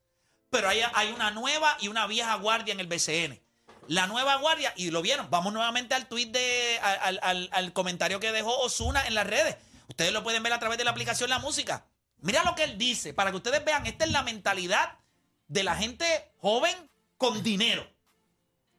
Pero 0.51 0.69
hay, 0.69 0.81
hay 0.95 1.11
una 1.11 1.31
nueva 1.33 1.77
y 1.81 1.89
una 1.89 2.07
vieja 2.07 2.35
guardia 2.37 2.73
en 2.73 2.81
el 2.81 2.87
BCN. 2.87 3.41
La 3.89 4.07
nueva 4.07 4.37
guardia, 4.37 4.73
y 4.77 4.91
lo 4.91 5.01
vieron, 5.03 5.29
vamos 5.31 5.53
nuevamente 5.53 5.95
al 5.95 6.07
tweet 6.09 6.27
de, 6.27 6.79
al, 6.83 7.19
al- 7.23 7.49
al 7.51 7.73
comentario 7.73 8.21
que 8.21 8.31
dejó 8.31 8.57
Osuna 8.61 9.07
en 9.07 9.15
las 9.15 9.27
redes. 9.27 9.57
Ustedes 9.89 10.13
lo 10.13 10.23
pueden 10.23 10.43
ver 10.43 10.53
a 10.53 10.59
través 10.59 10.77
de 10.77 10.85
la 10.85 10.91
aplicación 10.91 11.31
La 11.31 11.39
Música. 11.39 11.87
Mira 12.21 12.45
lo 12.45 12.55
que 12.55 12.65
él 12.65 12.77
dice, 12.77 13.15
para 13.15 13.31
que 13.31 13.39
ustedes 13.39 13.65
vean, 13.65 13.87
esta 13.87 14.05
es 14.05 14.11
la 14.13 14.23
mentalidad 14.23 14.99
de 15.47 15.63
la 15.65 15.75
gente 15.77 16.31
joven 16.39 16.91
con 17.17 17.43
dinero. 17.43 17.89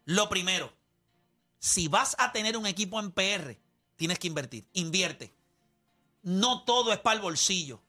Lo 0.06 0.30
primero, 0.30 0.72
si 1.58 1.88
vas 1.88 2.16
a 2.20 2.32
tener 2.32 2.56
un 2.58 2.68
equipo 2.68 3.00
en 3.00 3.12
PR, 3.12 3.58
tienes 3.96 4.20
que 4.20 4.28
invertir. 4.28 4.68
Invierte. 4.74 5.34
No 6.30 6.62
todo 6.62 6.94
es 6.94 7.00
para 7.00 7.16
el 7.16 7.24
bolsillo. 7.24 7.82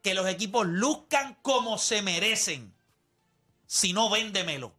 Que 0.00 0.14
los 0.14 0.28
equipos 0.28 0.64
luzcan 0.64 1.34
como 1.42 1.76
se 1.76 2.02
merecen. 2.02 2.72
Si 3.66 3.92
no, 3.92 4.08
véndemelo. 4.08 4.72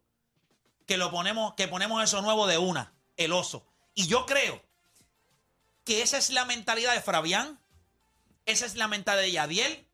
Que 0.86 0.96
lo 0.96 1.10
ponemos, 1.10 1.52
que 1.52 1.68
ponemos 1.68 2.02
eso 2.02 2.22
nuevo 2.22 2.46
de 2.46 2.56
una, 2.56 2.94
el 3.18 3.34
oso. 3.34 3.66
Y 3.94 4.06
yo 4.06 4.24
creo 4.24 4.62
que 5.84 6.00
esa 6.00 6.16
es 6.16 6.30
la 6.30 6.46
mentalidad 6.46 6.94
de 6.94 7.02
Fabián, 7.02 7.60
esa 8.46 8.64
es 8.64 8.76
la 8.76 8.88
mentalidad 8.88 9.24
de 9.24 9.32
Yadiel, 9.32 9.86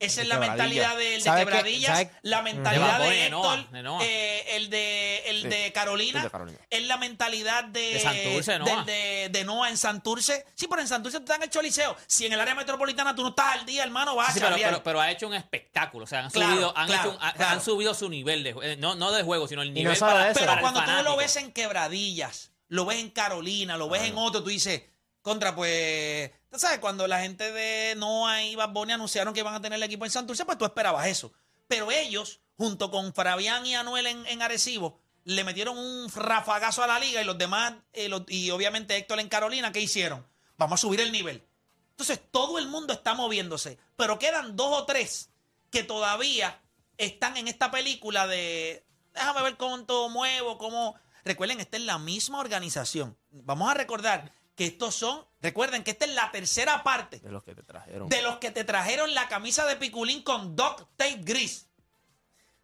Esa 0.00 0.22
es 0.22 0.28
De 0.28 0.34
la 0.34 0.40
mentalidad 0.40 0.96
del 0.96 1.18
de 1.18 1.20
¿Sabe 1.20 1.40
qué? 1.40 1.46
Quebradillas, 1.46 1.98
¿Sabe? 1.98 2.10
la 2.22 2.40
mentalidad 2.42 2.98
De 2.98 3.04
de, 3.04 3.10
de 3.10 3.26
Héctor, 3.26 3.70
de 3.70 3.98
eh, 4.02 4.56
el 4.56 4.70
de 4.70 5.18
el 5.26 5.42
Sí. 5.42 5.48
de 5.48 5.72
Carolina, 5.72 6.18
El 6.20 6.24
de 6.24 6.30
Carolina. 6.30 6.58
es 6.70 6.82
la 6.84 6.96
mentalidad 6.96 7.64
de 7.64 7.80
De 7.92 8.00
Santurce, 8.00 8.58
Noah. 8.58 8.84
de, 8.84 9.28
de 9.30 9.40
en 9.68 9.76
Santurce. 9.76 10.46
Sí, 10.54 10.66
pero 10.68 10.80
en 10.80 10.88
Santurce 10.88 11.18
tú 11.18 11.24
estás 11.24 11.36
en 11.36 11.42
el 11.44 11.50
Choliseo. 11.50 11.94
Si 12.06 12.24
en 12.24 12.32
el 12.32 12.40
área 12.40 12.54
metropolitana 12.54 13.14
tú 13.14 13.22
no 13.22 13.28
estás 13.28 13.52
al 13.58 13.66
día, 13.66 13.82
hermano, 13.84 14.16
vas 14.16 14.32
Sí, 14.32 14.40
a 14.40 14.44
pero, 14.48 14.56
pero, 14.56 14.82
pero 14.82 15.00
ha 15.02 15.10
hecho 15.10 15.26
un 15.28 15.34
espectáculo. 15.34 16.04
O 16.04 16.08
sea, 16.08 16.20
han, 16.20 16.30
Claro, 16.30 16.52
subido, 16.52 16.72
han, 16.78 16.86
claro, 16.86 17.02
hecho 17.10 17.18
un- 17.18 17.22
ha- 17.24 17.32
claro. 17.34 17.52
han 17.52 17.62
subido 17.62 17.92
su 17.94 18.08
nivel 18.08 18.42
de 18.42 18.54
jue- 18.54 18.78
no, 18.78 18.94
no 18.94 19.12
de 19.12 19.22
juego, 19.22 19.46
sino 19.48 19.60
el 19.60 19.74
nivel 19.74 19.94
solo 19.96 20.12
para, 20.12 20.30
eso. 20.30 20.40
para 20.40 20.52
Pero 20.56 20.66
el 20.66 20.72
cuando 20.72 20.90
tú 20.96 21.02
lo 21.04 21.16
ves 21.18 21.36
en 21.36 21.52
quebradillas, 21.52 22.52
lo 22.68 22.86
ves 22.86 22.98
en 23.00 23.10
Carolina, 23.10 23.76
lo 23.76 23.90
ves 23.90 24.02
en 24.04 24.16
otro, 24.16 24.42
tú 24.42 24.48
dices, 24.48 24.82
contra, 25.20 25.54
pues, 25.54 26.30
tú 26.50 26.58
sabes, 26.58 26.78
cuando 26.78 27.06
la 27.06 27.20
gente 27.20 27.52
de 27.52 27.94
Noah 27.96 28.42
y 28.42 28.56
Bad 28.56 28.70
Bunny 28.70 28.92
anunciaron 28.92 29.34
que 29.34 29.40
iban 29.40 29.54
a 29.54 29.60
tener 29.60 29.76
el 29.76 29.82
equipo 29.82 30.04
en 30.04 30.10
Santurce, 30.10 30.44
pues 30.44 30.58
tú 30.58 30.64
esperabas 30.64 31.06
eso. 31.06 31.32
Pero 31.68 31.90
ellos, 31.90 32.40
junto 32.56 32.90
con 32.90 33.14
Fabián 33.14 33.64
y 33.66 33.74
Anuel 33.74 34.06
en, 34.06 34.26
en 34.26 34.42
Arecibo, 34.42 35.00
le 35.24 35.44
metieron 35.44 35.78
un 35.78 36.10
rafagazo 36.12 36.82
a 36.82 36.86
la 36.86 36.98
liga 36.98 37.22
y 37.22 37.24
los 37.24 37.38
demás, 37.38 37.74
eh, 37.92 38.10
y 38.28 38.50
obviamente 38.50 38.96
Héctor 38.96 39.20
en 39.20 39.28
Carolina, 39.28 39.72
¿qué 39.72 39.80
hicieron? 39.80 40.26
Vamos 40.56 40.80
a 40.80 40.82
subir 40.82 41.00
el 41.00 41.12
nivel. 41.12 41.46
Entonces, 41.90 42.20
todo 42.30 42.58
el 42.58 42.68
mundo 42.68 42.92
está 42.92 43.14
moviéndose, 43.14 43.78
pero 43.96 44.18
quedan 44.18 44.56
dos 44.56 44.80
o 44.80 44.86
tres 44.86 45.30
que 45.70 45.84
todavía 45.84 46.60
están 46.96 47.36
en 47.36 47.46
esta 47.46 47.70
película 47.70 48.26
de 48.26 48.84
déjame 49.12 49.42
ver 49.42 49.56
cuánto 49.56 50.08
muevo, 50.08 50.58
cómo. 50.58 50.96
Recuerden, 51.24 51.60
esta 51.60 51.76
es 51.76 51.82
la 51.82 51.98
misma 51.98 52.40
organización. 52.40 53.18
Vamos 53.30 53.70
a 53.70 53.74
recordar 53.74 54.32
que 54.56 54.64
estos 54.66 54.94
son, 54.94 55.26
recuerden 55.40 55.82
que 55.84 55.90
esta 55.92 56.04
es 56.04 56.12
la 56.14 56.30
tercera 56.30 56.82
parte 56.82 57.18
De 57.20 57.30
los 57.30 57.42
que 57.44 57.54
te 57.54 57.62
trajeron. 57.62 58.08
de 58.08 58.22
los 58.22 58.36
que 58.38 58.50
te 58.50 58.64
trajeron 58.64 59.14
la 59.14 59.28
camisa 59.28 59.64
de 59.66 59.76
piculín 59.76 60.22
con 60.22 60.54
duct 60.56 60.80
tape 60.96 61.18
gris. 61.22 61.66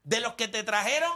De 0.02 0.20
los 0.20 0.34
que 0.34 0.46
te 0.48 0.62
trajeron 0.62 1.10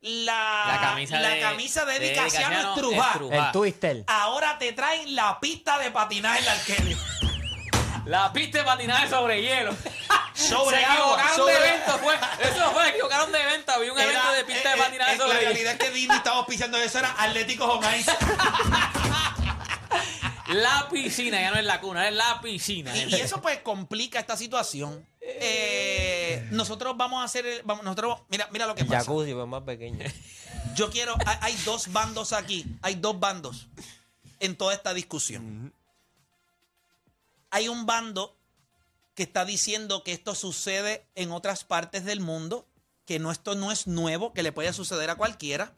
la, 0.00 0.64
La 0.66 0.80
camisa 0.80 1.20
la 1.20 1.28
de- 1.28 1.40
camisa 1.40 1.84
de 1.84 2.12
Casiano. 2.12 2.74
El 2.74 3.52
Twister. 3.52 4.04
Ahora 4.08 4.58
te 4.58 4.72
traen 4.72 5.14
la 5.14 5.38
pista 5.38 5.78
de 5.78 5.90
patinaje 5.92 6.44
en 6.78 6.98
la 8.06 8.32
pista 8.32 8.58
de 8.58 8.64
patinaje 8.64 9.08
sobre 9.08 9.40
hielo. 9.42 9.72
Sobre 10.34 10.78
Se 10.78 10.82
equivocaron 10.82 11.36
sobre- 11.36 11.52
de 11.52 11.58
evento. 11.68 11.98
Fue, 11.98 12.14
eso 12.40 12.70
fue, 12.72 12.88
equivocaron 12.88 13.30
de 13.30 13.42
evento. 13.42 13.70
Había 13.72 13.92
un 13.92 14.00
evento 14.00 14.32
de 14.32 14.44
pista 14.44 14.70
eh, 14.72 14.76
de 14.76 14.82
patinaje 14.82 15.12
eh, 15.14 15.16
sobre 15.18 15.28
La 15.34 15.40
hielo. 15.40 15.50
realidad 15.52 15.72
es 15.74 15.78
que 15.78 15.90
Disney 15.90 16.16
estaba 16.16 16.36
auspiciando 16.38 16.78
eso, 16.78 16.98
era 16.98 17.14
Atlético 17.18 17.66
Home 17.66 17.98
Ice. 17.98 18.10
La 20.54 20.88
piscina, 20.90 21.40
ya 21.40 21.50
no 21.50 21.58
es 21.58 21.64
la 21.64 21.80
cuna, 21.80 22.08
es 22.08 22.14
la 22.14 22.40
piscina. 22.40 22.96
Y, 22.96 23.10
y 23.10 23.14
eso 23.14 23.40
pues 23.40 23.58
complica 23.60 24.18
esta 24.18 24.36
situación. 24.36 25.06
Eh, 25.20 26.48
nosotros 26.50 26.96
vamos 26.96 27.20
a 27.20 27.24
hacer, 27.24 27.62
vamos, 27.64 27.84
nosotros, 27.84 28.20
mira, 28.28 28.48
mira 28.50 28.66
lo 28.66 28.74
que 28.74 28.84
pasa. 28.84 29.00
jacuzzi, 29.00 29.32
pues 29.32 29.46
más 29.46 29.62
pequeño. 29.62 29.98
Yo 30.74 30.90
quiero, 30.90 31.14
hay, 31.26 31.36
hay 31.40 31.56
dos 31.64 31.92
bandos 31.92 32.32
aquí, 32.32 32.64
hay 32.82 32.96
dos 32.96 33.18
bandos 33.20 33.68
en 34.40 34.56
toda 34.56 34.74
esta 34.74 34.94
discusión. 34.94 35.72
Hay 37.50 37.68
un 37.68 37.86
bando 37.86 38.36
que 39.14 39.22
está 39.22 39.44
diciendo 39.44 40.02
que 40.02 40.12
esto 40.12 40.34
sucede 40.34 41.06
en 41.14 41.30
otras 41.32 41.64
partes 41.64 42.04
del 42.04 42.20
mundo, 42.20 42.66
que 43.04 43.18
no, 43.18 43.30
esto 43.30 43.54
no 43.54 43.70
es 43.70 43.86
nuevo, 43.86 44.32
que 44.32 44.42
le 44.42 44.52
puede 44.52 44.72
suceder 44.72 45.10
a 45.10 45.16
cualquiera. 45.16 45.74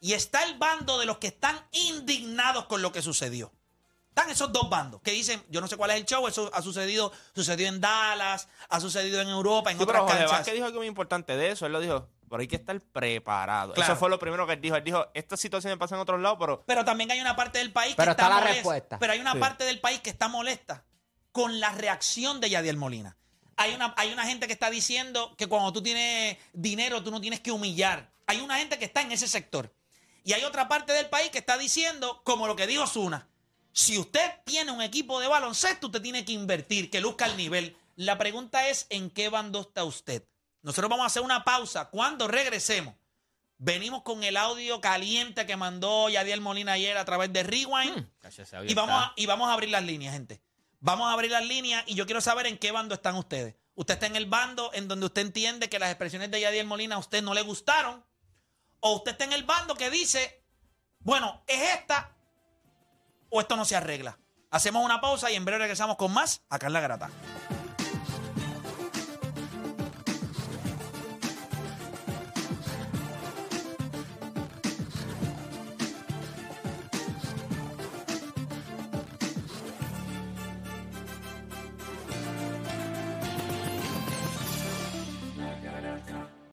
Y 0.00 0.12
está 0.12 0.44
el 0.44 0.58
bando 0.58 0.98
de 0.98 1.06
los 1.06 1.18
que 1.18 1.28
están 1.28 1.58
indignados 1.72 2.66
con 2.66 2.82
lo 2.82 2.92
que 2.92 3.02
sucedió. 3.02 3.52
Están 4.18 4.32
esos 4.32 4.52
dos 4.52 4.68
bandos 4.68 5.00
que 5.00 5.12
dicen, 5.12 5.44
yo 5.48 5.60
no 5.60 5.68
sé 5.68 5.76
cuál 5.76 5.90
es 5.92 5.96
el 5.98 6.04
show, 6.04 6.26
eso 6.26 6.50
ha 6.52 6.60
sucedido, 6.60 7.12
sucedió 7.36 7.68
en 7.68 7.80
Dallas, 7.80 8.48
ha 8.68 8.80
sucedido 8.80 9.20
en 9.20 9.28
Europa, 9.28 9.70
en 9.70 9.76
Sí, 9.76 9.82
otras 9.84 9.94
pero 9.94 10.06
Jorge 10.06 10.18
canchas. 10.18 10.38
Vázquez 10.38 10.54
dijo 10.54 10.66
algo 10.66 10.78
muy 10.78 10.86
importante 10.88 11.36
de 11.36 11.50
eso. 11.52 11.66
Él 11.66 11.72
lo 11.72 11.78
dijo, 11.78 12.08
pero 12.28 12.40
hay 12.40 12.48
que 12.48 12.56
estar 12.56 12.80
preparado. 12.80 13.74
Claro. 13.74 13.92
Eso 13.92 13.98
fue 14.00 14.10
lo 14.10 14.18
primero 14.18 14.44
que 14.44 14.54
él 14.54 14.60
dijo. 14.60 14.74
Él 14.74 14.82
dijo, 14.82 15.06
estas 15.14 15.38
situaciones 15.38 15.78
pasan 15.78 15.98
en 15.98 16.02
otros 16.02 16.20
lados, 16.20 16.36
pero 16.40 16.64
Pero 16.66 16.84
también 16.84 17.12
hay 17.12 17.20
una 17.20 17.36
parte 17.36 17.58
del 17.58 17.70
país 17.72 17.90
que 17.92 17.96
Pero 17.96 18.10
está, 18.10 18.24
está 18.24 18.28
la 18.34 18.40
molesta. 18.40 18.54
respuesta. 18.56 18.98
Pero 18.98 19.12
hay 19.12 19.20
una 19.20 19.32
Sí. 19.34 19.38
parte 19.38 19.64
del 19.64 19.78
país 19.80 20.00
que 20.00 20.10
está 20.10 20.26
molesta 20.26 20.84
con 21.30 21.60
la 21.60 21.70
reacción 21.70 22.40
de 22.40 22.50
Yadiel 22.50 22.76
Molina. 22.76 23.16
Hay 23.56 23.72
una, 23.74 23.94
hay 23.96 24.12
una 24.12 24.24
gente 24.24 24.48
que 24.48 24.52
está 24.52 24.68
diciendo 24.68 25.32
que 25.38 25.46
cuando 25.46 25.72
tú 25.72 25.80
tienes 25.80 26.38
dinero 26.52 27.04
tú 27.04 27.12
no 27.12 27.20
tienes 27.20 27.38
que 27.38 27.52
humillar. 27.52 28.10
Hay 28.26 28.40
una 28.40 28.56
gente 28.58 28.80
que 28.80 28.84
está 28.86 29.00
en 29.00 29.12
ese 29.12 29.28
sector. 29.28 29.72
Y 30.24 30.32
hay 30.32 30.42
otra 30.42 30.66
parte 30.66 30.92
del 30.92 31.06
país 31.08 31.30
que 31.30 31.38
está 31.38 31.56
diciendo, 31.56 32.20
como 32.24 32.48
lo 32.48 32.56
que 32.56 32.66
dijo 32.66 32.84
Zuna, 32.88 33.28
si 33.72 33.98
usted 33.98 34.30
tiene 34.44 34.72
un 34.72 34.82
equipo 34.82 35.20
de 35.20 35.28
baloncesto, 35.28 35.86
usted 35.86 36.02
tiene 36.02 36.24
que 36.24 36.32
invertir, 36.32 36.90
que 36.90 37.00
luzca 37.00 37.26
el 37.26 37.36
nivel. 37.36 37.76
La 37.96 38.18
pregunta 38.18 38.68
es, 38.68 38.86
¿en 38.90 39.10
qué 39.10 39.28
bando 39.28 39.60
está 39.60 39.84
usted? 39.84 40.26
Nosotros 40.62 40.90
vamos 40.90 41.04
a 41.04 41.06
hacer 41.06 41.22
una 41.22 41.44
pausa. 41.44 41.88
Cuando 41.90 42.28
regresemos, 42.28 42.94
venimos 43.58 44.02
con 44.02 44.24
el 44.24 44.36
audio 44.36 44.80
caliente 44.80 45.46
que 45.46 45.56
mandó 45.56 46.08
Yadiel 46.08 46.40
Molina 46.40 46.72
ayer 46.72 46.96
a 46.96 47.04
través 47.04 47.32
de 47.32 47.42
Rewind. 47.42 48.08
Y 48.70 48.74
vamos, 48.74 49.02
a, 49.02 49.12
y 49.16 49.26
vamos 49.26 49.48
a 49.48 49.52
abrir 49.52 49.70
las 49.70 49.84
líneas, 49.84 50.14
gente. 50.14 50.42
Vamos 50.80 51.08
a 51.08 51.12
abrir 51.12 51.30
las 51.30 51.44
líneas 51.44 51.84
y 51.86 51.94
yo 51.94 52.06
quiero 52.06 52.20
saber 52.20 52.46
en 52.46 52.58
qué 52.58 52.70
bando 52.70 52.94
están 52.94 53.16
ustedes. 53.16 53.56
¿Usted 53.74 53.94
está 53.94 54.06
en 54.06 54.16
el 54.16 54.26
bando 54.26 54.70
en 54.74 54.88
donde 54.88 55.06
usted 55.06 55.22
entiende 55.22 55.68
que 55.68 55.78
las 55.78 55.90
expresiones 55.90 56.30
de 56.30 56.40
Yadiel 56.40 56.66
Molina 56.66 56.96
a 56.96 56.98
usted 56.98 57.22
no 57.22 57.34
le 57.34 57.42
gustaron? 57.42 58.04
¿O 58.80 58.96
usted 58.96 59.12
está 59.12 59.24
en 59.24 59.32
el 59.32 59.44
bando 59.44 59.74
que 59.74 59.90
dice, 59.90 60.44
bueno, 61.00 61.42
es 61.46 61.76
esta 61.76 62.16
o 63.30 63.40
esto 63.40 63.56
no 63.56 63.64
se 63.64 63.76
arregla? 63.76 64.18
Hacemos 64.50 64.84
una 64.84 65.00
pausa 65.00 65.30
y 65.30 65.34
en 65.34 65.44
breve 65.44 65.60
regresamos 65.60 65.96
con 65.96 66.12
más 66.12 66.42
acá 66.48 66.68
en 66.68 66.72
La 66.72 66.80
Grata. 66.80 67.10